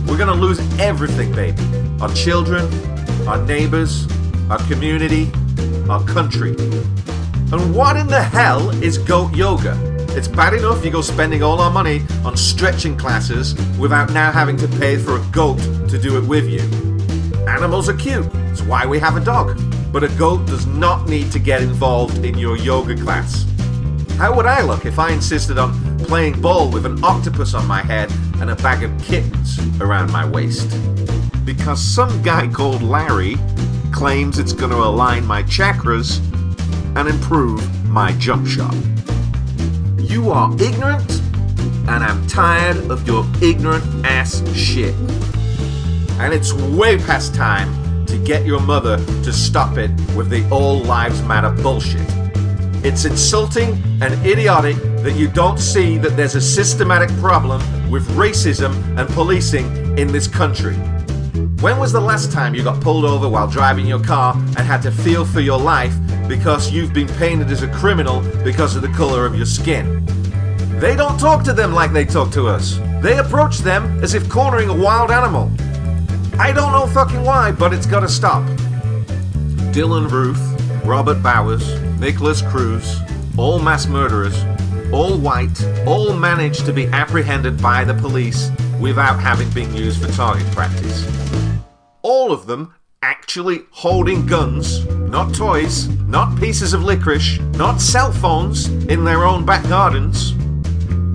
We're 0.05 0.17
gonna 0.17 0.33
lose 0.33 0.59
everything, 0.81 1.31
baby. 1.31 1.63
Our 2.01 2.13
children, 2.13 2.67
our 3.25 3.41
neighbors, 3.45 4.05
our 4.49 4.59
community, 4.67 5.31
our 5.89 6.03
country. 6.03 6.57
And 7.53 7.73
what 7.73 7.95
in 7.95 8.07
the 8.07 8.21
hell 8.21 8.69
is 8.83 8.97
goat 8.97 9.33
yoga? 9.33 9.79
It's 10.09 10.27
bad 10.27 10.55
enough 10.55 10.83
you 10.83 10.91
go 10.91 10.99
spending 10.99 11.41
all 11.41 11.61
our 11.61 11.71
money 11.71 12.01
on 12.25 12.35
stretching 12.35 12.97
classes 12.97 13.55
without 13.79 14.11
now 14.11 14.29
having 14.29 14.57
to 14.57 14.67
pay 14.67 14.97
for 14.97 15.15
a 15.15 15.25
goat 15.31 15.59
to 15.87 15.97
do 15.97 16.17
it 16.17 16.27
with 16.27 16.49
you. 16.49 16.84
Animals 17.55 17.87
are 17.87 17.95
cute, 17.95 18.27
it's 18.51 18.61
why 18.61 18.85
we 18.85 18.99
have 18.99 19.15
a 19.15 19.23
dog. 19.23 19.59
But 19.93 20.03
a 20.03 20.09
goat 20.17 20.45
does 20.45 20.65
not 20.65 21.07
need 21.07 21.31
to 21.31 21.39
get 21.39 21.61
involved 21.61 22.25
in 22.25 22.37
your 22.37 22.57
yoga 22.57 22.95
class. 22.95 23.45
How 24.17 24.35
would 24.35 24.45
I 24.45 24.61
look 24.61 24.85
if 24.85 24.99
I 24.99 25.11
insisted 25.11 25.57
on 25.57 25.71
playing 26.05 26.39
ball 26.39 26.69
with 26.69 26.85
an 26.85 27.03
octopus 27.03 27.53
on 27.53 27.65
my 27.65 27.81
head 27.81 28.11
and 28.39 28.51
a 28.51 28.55
bag 28.57 28.83
of 28.83 28.91
kittens 29.03 29.57
around 29.81 30.11
my 30.11 30.25
waist. 30.25 30.69
Because 31.45 31.81
some 31.81 32.21
guy 32.21 32.47
called 32.47 32.81
Larry 32.81 33.37
claims 33.91 34.37
it's 34.37 34.53
going 34.53 34.71
to 34.71 34.77
align 34.77 35.25
my 35.25 35.41
chakras 35.43 36.19
and 36.95 37.07
improve 37.07 37.89
my 37.89 38.11
jump 38.13 38.47
shot. 38.47 38.75
You 39.97 40.29
are 40.31 40.53
ignorant, 40.61 41.21
and 41.87 42.03
I'm 42.03 42.25
tired 42.27 42.77
of 42.91 43.07
your 43.07 43.25
ignorant 43.41 43.85
ass 44.05 44.43
shit. 44.55 44.93
And 46.19 46.33
it's 46.33 46.53
way 46.53 46.97
past 46.97 47.35
time 47.35 48.05
to 48.05 48.17
get 48.17 48.45
your 48.45 48.61
mother 48.61 48.97
to 48.97 49.33
stop 49.33 49.77
it 49.77 49.91
with 50.15 50.29
the 50.29 50.47
All 50.49 50.79
Lives 50.79 51.21
Matter 51.23 51.51
bullshit. 51.61 52.07
It's 52.85 53.03
insulting 53.03 53.81
and 54.01 54.13
idiotic 54.25 54.77
that 55.03 55.15
you 55.15 55.27
don't 55.27 55.59
see 55.59 55.97
that 55.97 56.15
there's 56.15 56.35
a 56.35 56.41
systematic 56.41 57.09
problem 57.17 57.59
with 57.91 58.07
racism 58.11 58.73
and 58.97 59.09
policing 59.09 59.97
in 59.97 60.07
this 60.07 60.27
country. 60.27 60.75
When 61.59 61.79
was 61.79 61.91
the 61.91 61.99
last 61.99 62.31
time 62.31 62.55
you 62.55 62.63
got 62.63 62.79
pulled 62.81 63.05
over 63.05 63.27
while 63.27 63.47
driving 63.47 63.85
your 63.85 64.03
car 64.03 64.35
and 64.35 64.59
had 64.59 64.81
to 64.83 64.91
feel 64.91 65.25
for 65.25 65.41
your 65.41 65.59
life 65.59 65.95
because 66.27 66.71
you've 66.71 66.93
been 66.93 67.07
painted 67.17 67.51
as 67.51 67.63
a 67.63 67.67
criminal 67.73 68.21
because 68.43 68.75
of 68.75 68.81
the 68.83 68.89
color 68.89 69.25
of 69.25 69.35
your 69.35 69.47
skin? 69.47 70.05
They 70.79 70.95
don't 70.95 71.19
talk 71.19 71.43
to 71.45 71.53
them 71.53 71.73
like 71.73 71.91
they 71.91 72.05
talk 72.05 72.31
to 72.33 72.47
us. 72.47 72.79
They 73.01 73.17
approach 73.17 73.59
them 73.59 74.01
as 74.03 74.13
if 74.13 74.29
cornering 74.29 74.69
a 74.69 74.75
wild 74.75 75.11
animal. 75.11 75.51
I 76.37 76.51
don't 76.51 76.73
know 76.73 76.85
fucking 76.87 77.23
why, 77.23 77.51
but 77.51 77.73
it's 77.73 77.85
gotta 77.85 78.09
stop. 78.09 78.43
Dylann 79.71 80.11
Roof, 80.11 80.37
Robert 80.85 81.23
Bowers, 81.23 81.79
Nikolas 81.99 82.41
Cruz, 82.41 82.99
all 83.37 83.59
mass 83.59 83.87
murderers, 83.87 84.43
all 84.91 85.17
white, 85.17 85.63
all 85.87 86.13
managed 86.13 86.65
to 86.65 86.73
be 86.73 86.87
apprehended 86.87 87.61
by 87.61 87.83
the 87.83 87.93
police 87.93 88.51
without 88.79 89.19
having 89.19 89.49
been 89.51 89.73
used 89.73 90.01
for 90.01 90.11
target 90.11 90.45
practice. 90.51 91.07
All 92.01 92.31
of 92.31 92.47
them 92.47 92.73
actually 93.01 93.63
holding 93.71 94.25
guns, 94.25 94.85
not 94.85 95.33
toys, 95.33 95.87
not 96.07 96.37
pieces 96.39 96.73
of 96.73 96.83
licorice, 96.83 97.39
not 97.57 97.79
cell 97.79 98.11
phones 98.11 98.67
in 98.67 99.05
their 99.05 99.23
own 99.23 99.45
back 99.45 99.63
gardens. 99.69 100.33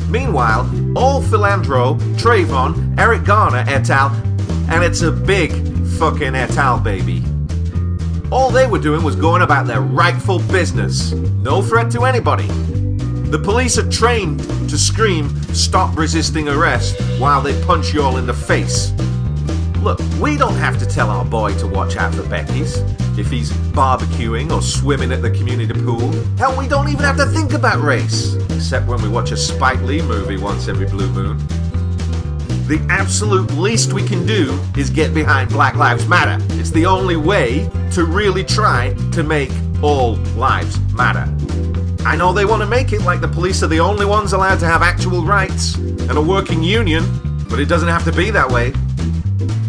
Meanwhile, 0.08 0.68
all 0.96 1.22
Philando, 1.22 1.98
Trayvon, 2.16 2.98
Eric 2.98 3.24
Garner 3.24 3.64
et 3.68 3.88
al., 3.90 4.10
and 4.70 4.84
it's 4.84 5.02
a 5.02 5.10
big 5.10 5.52
fucking 5.98 6.34
et 6.34 6.56
al. 6.56 6.78
baby. 6.78 7.22
All 8.30 8.50
they 8.50 8.66
were 8.66 8.78
doing 8.78 9.02
was 9.02 9.16
going 9.16 9.42
about 9.42 9.66
their 9.66 9.80
rightful 9.80 10.38
business. 10.38 11.12
No 11.12 11.60
threat 11.60 11.90
to 11.92 12.04
anybody. 12.04 12.46
The 13.30 13.38
police 13.38 13.78
are 13.78 13.90
trained 13.90 14.40
to 14.68 14.78
scream, 14.78 15.28
stop 15.52 15.96
resisting 15.96 16.48
arrest, 16.48 17.00
while 17.18 17.42
they 17.42 17.60
punch 17.64 17.92
you 17.92 18.02
all 18.02 18.16
in 18.16 18.26
the 18.26 18.34
face. 18.34 18.92
Look, 19.82 19.98
we 20.20 20.36
don't 20.36 20.54
have 20.54 20.78
to 20.78 20.86
tell 20.86 21.10
our 21.10 21.24
boy 21.24 21.56
to 21.58 21.66
watch 21.66 21.96
out 21.96 22.14
for 22.14 22.22
Becky's 22.28 22.78
if 23.18 23.30
he's 23.30 23.50
barbecuing 23.72 24.52
or 24.52 24.62
swimming 24.62 25.10
at 25.10 25.22
the 25.22 25.30
community 25.30 25.72
pool. 25.72 26.12
Hell, 26.38 26.56
we 26.56 26.68
don't 26.68 26.88
even 26.88 27.02
have 27.02 27.16
to 27.16 27.26
think 27.26 27.52
about 27.52 27.80
race, 27.82 28.34
except 28.50 28.86
when 28.86 29.02
we 29.02 29.08
watch 29.08 29.32
a 29.32 29.36
Spike 29.36 29.80
Lee 29.82 30.02
movie 30.02 30.36
once 30.36 30.68
every 30.68 30.86
blue 30.86 31.10
moon. 31.10 31.38
The 32.70 32.86
absolute 32.88 33.50
least 33.54 33.92
we 33.94 34.06
can 34.06 34.24
do 34.24 34.56
is 34.76 34.90
get 34.90 35.12
behind 35.12 35.50
Black 35.50 35.74
Lives 35.74 36.06
Matter. 36.06 36.38
It's 36.50 36.70
the 36.70 36.86
only 36.86 37.16
way 37.16 37.68
to 37.90 38.04
really 38.04 38.44
try 38.44 38.94
to 39.10 39.24
make 39.24 39.50
all 39.82 40.14
lives 40.36 40.78
matter. 40.92 41.28
I 42.06 42.14
know 42.14 42.32
they 42.32 42.44
want 42.44 42.62
to 42.62 42.68
make 42.68 42.92
it 42.92 43.00
like 43.02 43.20
the 43.20 43.26
police 43.26 43.64
are 43.64 43.66
the 43.66 43.80
only 43.80 44.06
ones 44.06 44.34
allowed 44.34 44.60
to 44.60 44.66
have 44.66 44.82
actual 44.82 45.24
rights 45.24 45.74
and 45.74 46.12
a 46.12 46.20
working 46.20 46.62
union, 46.62 47.02
but 47.50 47.58
it 47.58 47.64
doesn't 47.64 47.88
have 47.88 48.04
to 48.04 48.12
be 48.12 48.30
that 48.30 48.48
way. 48.48 48.68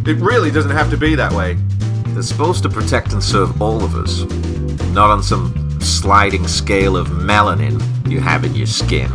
It 0.06 0.22
really 0.22 0.52
doesn't 0.52 0.70
have 0.70 0.92
to 0.92 0.98
be 0.98 1.16
that 1.16 1.32
way. 1.32 1.56
They're 2.10 2.22
supposed 2.22 2.62
to 2.62 2.70
protect 2.70 3.14
and 3.14 3.24
serve 3.24 3.60
all 3.60 3.84
of 3.84 3.96
us, 3.96 4.26
not 4.92 5.10
on 5.10 5.24
some 5.24 5.82
sliding 5.82 6.48
scale 6.48 6.96
of 6.96 7.08
melanin 7.08 7.82
you 8.08 8.20
have 8.20 8.46
in 8.46 8.54
your 8.54 8.68
skin. 8.68 9.10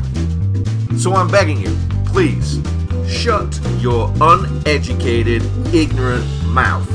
So 0.98 1.14
I'm 1.14 1.28
begging 1.28 1.60
you, 1.60 1.76
please, 2.06 2.60
shut 3.08 3.60
your 3.78 4.12
uneducated, 4.20 5.42
ignorant 5.74 6.26
mouth 6.46 6.90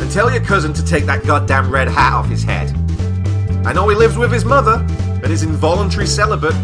and 0.00 0.10
tell 0.10 0.30
your 0.30 0.42
cousin 0.42 0.72
to 0.72 0.84
take 0.84 1.04
that 1.04 1.24
goddamn 1.24 1.70
red 1.70 1.86
hat 1.86 2.14
off 2.14 2.26
his 2.26 2.42
head. 2.42 2.74
I 3.66 3.72
know 3.72 3.88
he 3.88 3.94
lives 3.94 4.16
with 4.16 4.32
his 4.32 4.44
mother 4.44 4.84
and 5.22 5.26
is 5.26 5.42
involuntary 5.42 6.06
celibate, 6.06 6.54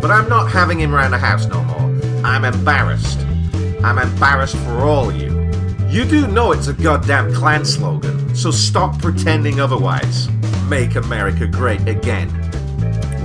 but 0.00 0.10
I'm 0.10 0.28
not 0.28 0.50
having 0.50 0.78
him 0.78 0.94
around 0.94 1.10
the 1.10 1.18
house 1.18 1.46
no 1.46 1.62
more. 1.64 2.24
I'm 2.24 2.44
embarrassed. 2.44 3.18
I'm 3.82 3.98
embarrassed 3.98 4.56
for 4.56 4.80
all 4.80 5.10
of 5.10 5.16
you. 5.16 5.50
You 5.88 6.04
do 6.04 6.26
know 6.28 6.52
it's 6.52 6.68
a 6.68 6.72
goddamn 6.72 7.34
Klan 7.34 7.64
slogan, 7.64 8.34
so 8.34 8.50
stop 8.50 9.00
pretending 9.00 9.60
otherwise. 9.60 10.28
Make 10.68 10.94
America 10.94 11.46
great 11.46 11.86
again. 11.88 12.28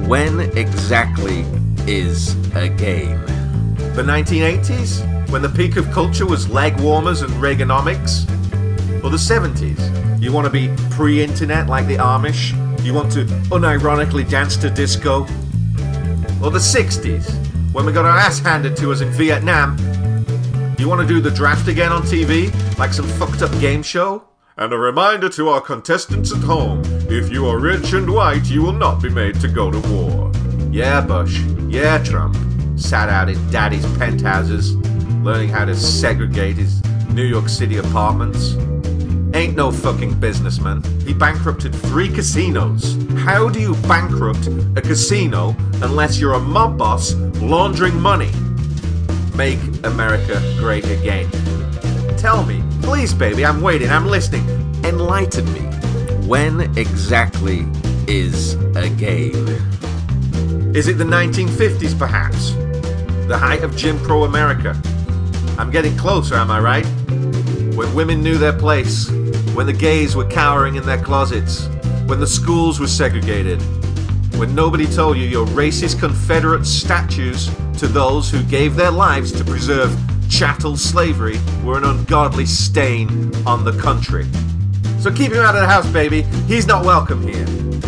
When 0.07 0.39
exactly 0.57 1.45
is 1.87 2.35
a 2.55 2.67
game? 2.67 3.38
The 3.99 4.05
1980s? 4.05 5.29
When 5.29 5.41
the 5.41 5.49
peak 5.49 5.75
of 5.75 5.91
culture 5.91 6.25
was 6.25 6.47
leg 6.47 6.79
warmers 6.79 7.21
and 7.21 7.33
Reaganomics? 7.33 8.23
Or 9.03 9.09
the 9.09 9.17
70s? 9.17 10.21
You 10.21 10.31
want 10.31 10.45
to 10.45 10.49
be 10.49 10.73
pre 10.89 11.21
internet 11.21 11.67
like 11.67 11.85
the 11.85 11.97
Amish? 11.97 12.53
You 12.81 12.93
want 12.93 13.11
to 13.11 13.25
unironically 13.51 14.27
dance 14.29 14.55
to 14.55 14.69
disco? 14.69 15.23
Or 16.41 16.49
the 16.49 16.59
60s? 16.59 17.29
When 17.73 17.85
we 17.85 17.91
got 17.91 18.05
our 18.05 18.17
ass 18.17 18.39
handed 18.39 18.77
to 18.77 18.89
us 18.93 19.01
in 19.01 19.09
Vietnam? 19.09 19.77
You 20.79 20.87
want 20.87 21.01
to 21.01 21.05
do 21.05 21.19
the 21.19 21.31
draft 21.31 21.67
again 21.67 21.91
on 21.91 22.03
TV? 22.03 22.53
Like 22.77 22.93
some 22.93 23.05
fucked 23.05 23.41
up 23.41 23.51
game 23.59 23.83
show? 23.83 24.23
And 24.55 24.71
a 24.71 24.77
reminder 24.77 25.27
to 25.27 25.49
our 25.49 25.59
contestants 25.59 26.31
at 26.31 26.41
home 26.41 26.83
if 27.09 27.29
you 27.33 27.45
are 27.47 27.59
rich 27.59 27.91
and 27.91 28.09
white, 28.09 28.45
you 28.45 28.61
will 28.61 28.71
not 28.71 29.03
be 29.03 29.09
made 29.09 29.41
to 29.41 29.49
go 29.49 29.69
to 29.69 29.79
war. 29.89 30.31
Yeah, 30.71 31.01
Bush. 31.01 31.41
Yeah, 31.67 32.01
Trump. 32.01 32.37
Sat 32.79 33.09
out 33.09 33.29
in 33.29 33.51
daddy's 33.51 33.85
penthouses, 33.97 34.75
learning 35.23 35.49
how 35.49 35.65
to 35.65 35.75
segregate 35.75 36.55
his 36.55 36.81
New 37.09 37.25
York 37.25 37.49
City 37.49 37.77
apartments. 37.77 38.55
Ain't 39.35 39.55
no 39.55 39.71
fucking 39.71 40.19
businessman. 40.19 40.81
He 41.05 41.13
bankrupted 41.13 41.75
three 41.75 42.09
casinos. 42.09 42.97
How 43.17 43.49
do 43.49 43.59
you 43.59 43.75
bankrupt 43.83 44.47
a 44.75 44.81
casino 44.81 45.55
unless 45.83 46.19
you're 46.19 46.33
a 46.33 46.39
mob 46.39 46.77
boss 46.77 47.13
laundering 47.41 47.99
money? 47.99 48.31
Make 49.35 49.59
America 49.83 50.41
great 50.57 50.85
again. 50.85 51.29
Tell 52.17 52.43
me, 52.43 52.63
please, 52.81 53.13
baby, 53.13 53.45
I'm 53.45 53.61
waiting, 53.61 53.89
I'm 53.89 54.07
listening. 54.07 54.47
Enlighten 54.83 55.45
me. 55.53 55.59
When 56.27 56.61
exactly 56.77 57.67
is 58.07 58.55
a 58.75 58.89
game? 58.89 59.47
Is 60.75 60.87
it 60.87 60.97
the 60.97 61.03
1950s, 61.03 61.97
perhaps? 61.97 62.53
The 63.29 63.37
height 63.37 63.63
of 63.63 63.75
Jim 63.77 63.99
Crow 63.99 64.23
America? 64.23 64.75
I'm 65.59 65.69
getting 65.69 65.95
closer, 65.95 66.33
am 66.33 66.49
I 66.49 66.59
right? 66.59 66.85
When 67.75 67.93
women 67.93 68.23
knew 68.23 68.39
their 68.39 68.57
place, 68.57 69.07
when 69.53 69.67
the 69.67 69.71
gays 69.71 70.15
were 70.15 70.25
cowering 70.25 70.77
in 70.77 70.83
their 70.83 70.99
closets, 70.99 71.67
when 72.07 72.19
the 72.19 72.25
schools 72.25 72.79
were 72.79 72.87
segregated, 72.87 73.61
when 74.39 74.55
nobody 74.55 74.87
told 74.87 75.15
you 75.15 75.25
your 75.25 75.45
racist 75.45 75.99
Confederate 75.99 76.65
statues 76.65 77.51
to 77.77 77.85
those 77.85 78.31
who 78.31 78.41
gave 78.45 78.75
their 78.75 78.89
lives 78.89 79.31
to 79.33 79.45
preserve 79.45 79.95
chattel 80.27 80.75
slavery 80.75 81.37
were 81.63 81.77
an 81.77 81.83
ungodly 81.83 82.47
stain 82.47 83.31
on 83.45 83.63
the 83.63 83.77
country. 83.79 84.25
So 84.97 85.11
keep 85.13 85.33
him 85.33 85.43
out 85.43 85.53
of 85.53 85.61
the 85.61 85.67
house, 85.67 85.87
baby. 85.91 86.23
He's 86.47 86.65
not 86.65 86.83
welcome 86.83 87.21
here. 87.21 87.45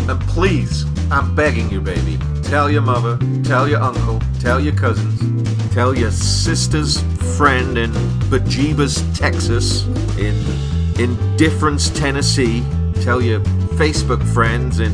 And 0.08 0.22
please, 0.28 0.86
I'm 1.10 1.34
begging 1.34 1.68
you, 1.72 1.82
baby, 1.82 2.20
tell 2.44 2.70
your 2.70 2.84
mother, 2.84 3.18
tell 3.44 3.68
your 3.68 3.82
uncle, 3.82 4.22
tell 4.42 4.60
your 4.60 4.74
cousins, 4.74 5.72
tell 5.72 5.96
your 5.96 6.10
sister's 6.10 7.00
friend 7.38 7.78
in 7.78 7.92
Bejeebus, 8.32 9.16
Texas, 9.16 9.86
in 10.18 10.36
Indifference, 11.00 11.92
Tennessee, 11.92 12.64
tell 13.02 13.22
your 13.22 13.40
Facebook 13.78 14.26
friends 14.34 14.80
in 14.80 14.92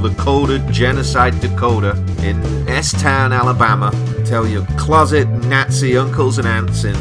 Lakota, 0.00 0.58
Genocide, 0.72 1.38
Dakota, 1.40 2.02
in 2.22 2.42
S 2.66 2.92
Town, 3.00 3.30
Alabama, 3.30 3.90
tell 4.24 4.48
your 4.48 4.64
closet 4.78 5.28
Nazi 5.28 5.98
uncles 5.98 6.38
and 6.38 6.48
aunts 6.48 6.84
in 6.84 6.96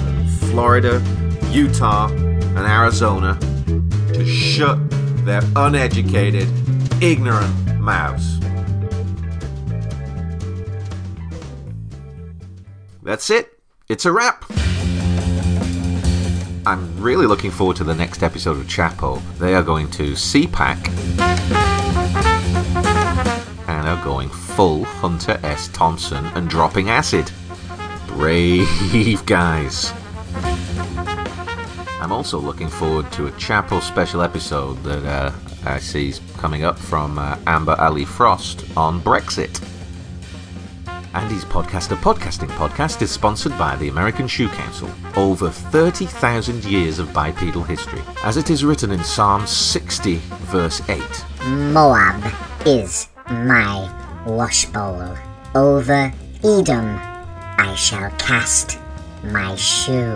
Florida, 0.49 1.01
Utah, 1.51 2.09
and 2.09 2.59
Arizona 2.59 3.37
to 4.13 4.25
shut 4.25 4.77
their 5.23 5.41
uneducated, 5.55 6.49
ignorant 7.01 7.79
mouths. 7.79 8.37
That's 13.07 13.29
it. 13.29 13.57
It's 13.87 14.03
a 14.03 14.11
wrap. 14.11 14.43
I'm 16.65 17.01
really 17.01 17.25
looking 17.25 17.51
forward 17.51 17.77
to 17.77 17.85
the 17.85 17.95
next 17.95 18.21
episode 18.21 18.57
of 18.57 18.65
Chapo. 18.65 19.21
They 19.37 19.55
are 19.55 19.63
going 19.63 19.89
to 19.91 20.11
CPAC. 20.11 20.89
And 23.69 23.87
are 23.87 24.03
going 24.03 24.27
full 24.27 24.83
Hunter 24.83 25.39
S. 25.41 25.69
Thompson 25.69 26.25
and 26.35 26.49
dropping 26.49 26.89
acid. 26.89 27.31
Brave 28.07 28.67
guys. 29.25 29.93
I'm 32.01 32.11
also 32.11 32.37
looking 32.37 32.67
forward 32.67 33.09
to 33.13 33.27
a 33.27 33.31
Chapo 33.31 33.81
special 33.81 34.21
episode 34.21 34.83
that 34.83 35.05
uh, 35.05 35.31
I 35.65 35.79
see 35.79 36.09
is 36.09 36.19
coming 36.35 36.65
up 36.65 36.77
from 36.77 37.17
uh, 37.17 37.37
Amber 37.47 37.77
A'Lee 37.77 38.05
Frost 38.05 38.65
on 38.75 38.99
Brexit. 38.99 39.65
Andy's 41.17 41.45
podcast, 41.45 41.91
a 41.91 41.95
podcasting 41.95 42.49
podcast, 42.49 43.01
is 43.01 43.09
sponsored 43.09 43.57
by 43.57 43.75
the 43.77 43.89
American 43.89 44.27
Shoe 44.27 44.49
Council. 44.49 44.87
Over 45.15 45.49
30,000 45.49 46.63
years 46.63 46.99
of 46.99 47.11
bipedal 47.11 47.63
history. 47.63 48.03
As 48.23 48.37
it 48.37 48.51
is 48.51 48.63
written 48.63 48.91
in 48.91 49.03
Psalm 49.03 49.47
60, 49.47 50.17
verse 50.51 50.79
8. 50.87 51.01
Moab 51.73 52.23
is 52.67 53.09
my 53.29 53.89
washbowl. 54.25 55.17
Over 55.55 56.13
Edom 56.43 56.99
I 57.57 57.73
shall 57.75 58.11
cast 58.11 58.77
my 59.23 59.55
shoe. 59.55 60.13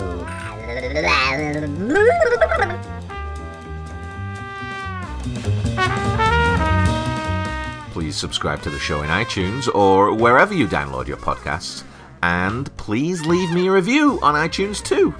Please 8.01 8.17
subscribe 8.17 8.63
to 8.63 8.71
the 8.71 8.79
show 8.79 9.03
in 9.03 9.09
iTunes 9.11 9.71
or 9.75 10.15
wherever 10.15 10.55
you 10.55 10.67
download 10.67 11.05
your 11.05 11.17
podcasts. 11.17 11.83
And 12.23 12.75
please 12.75 13.27
leave 13.27 13.51
me 13.51 13.67
a 13.67 13.71
review 13.71 14.17
on 14.23 14.33
iTunes 14.33 14.83
too. 14.83 15.13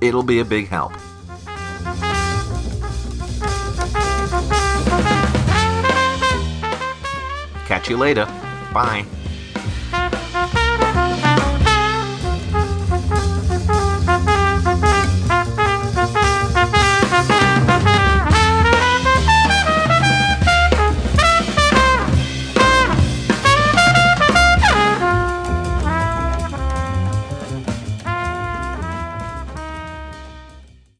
It'll 0.00 0.24
be 0.24 0.40
a 0.40 0.44
big 0.44 0.66
help. 0.66 0.92
Catch 7.64 7.88
you 7.88 7.96
later. 7.96 8.24
Bye. 8.72 9.06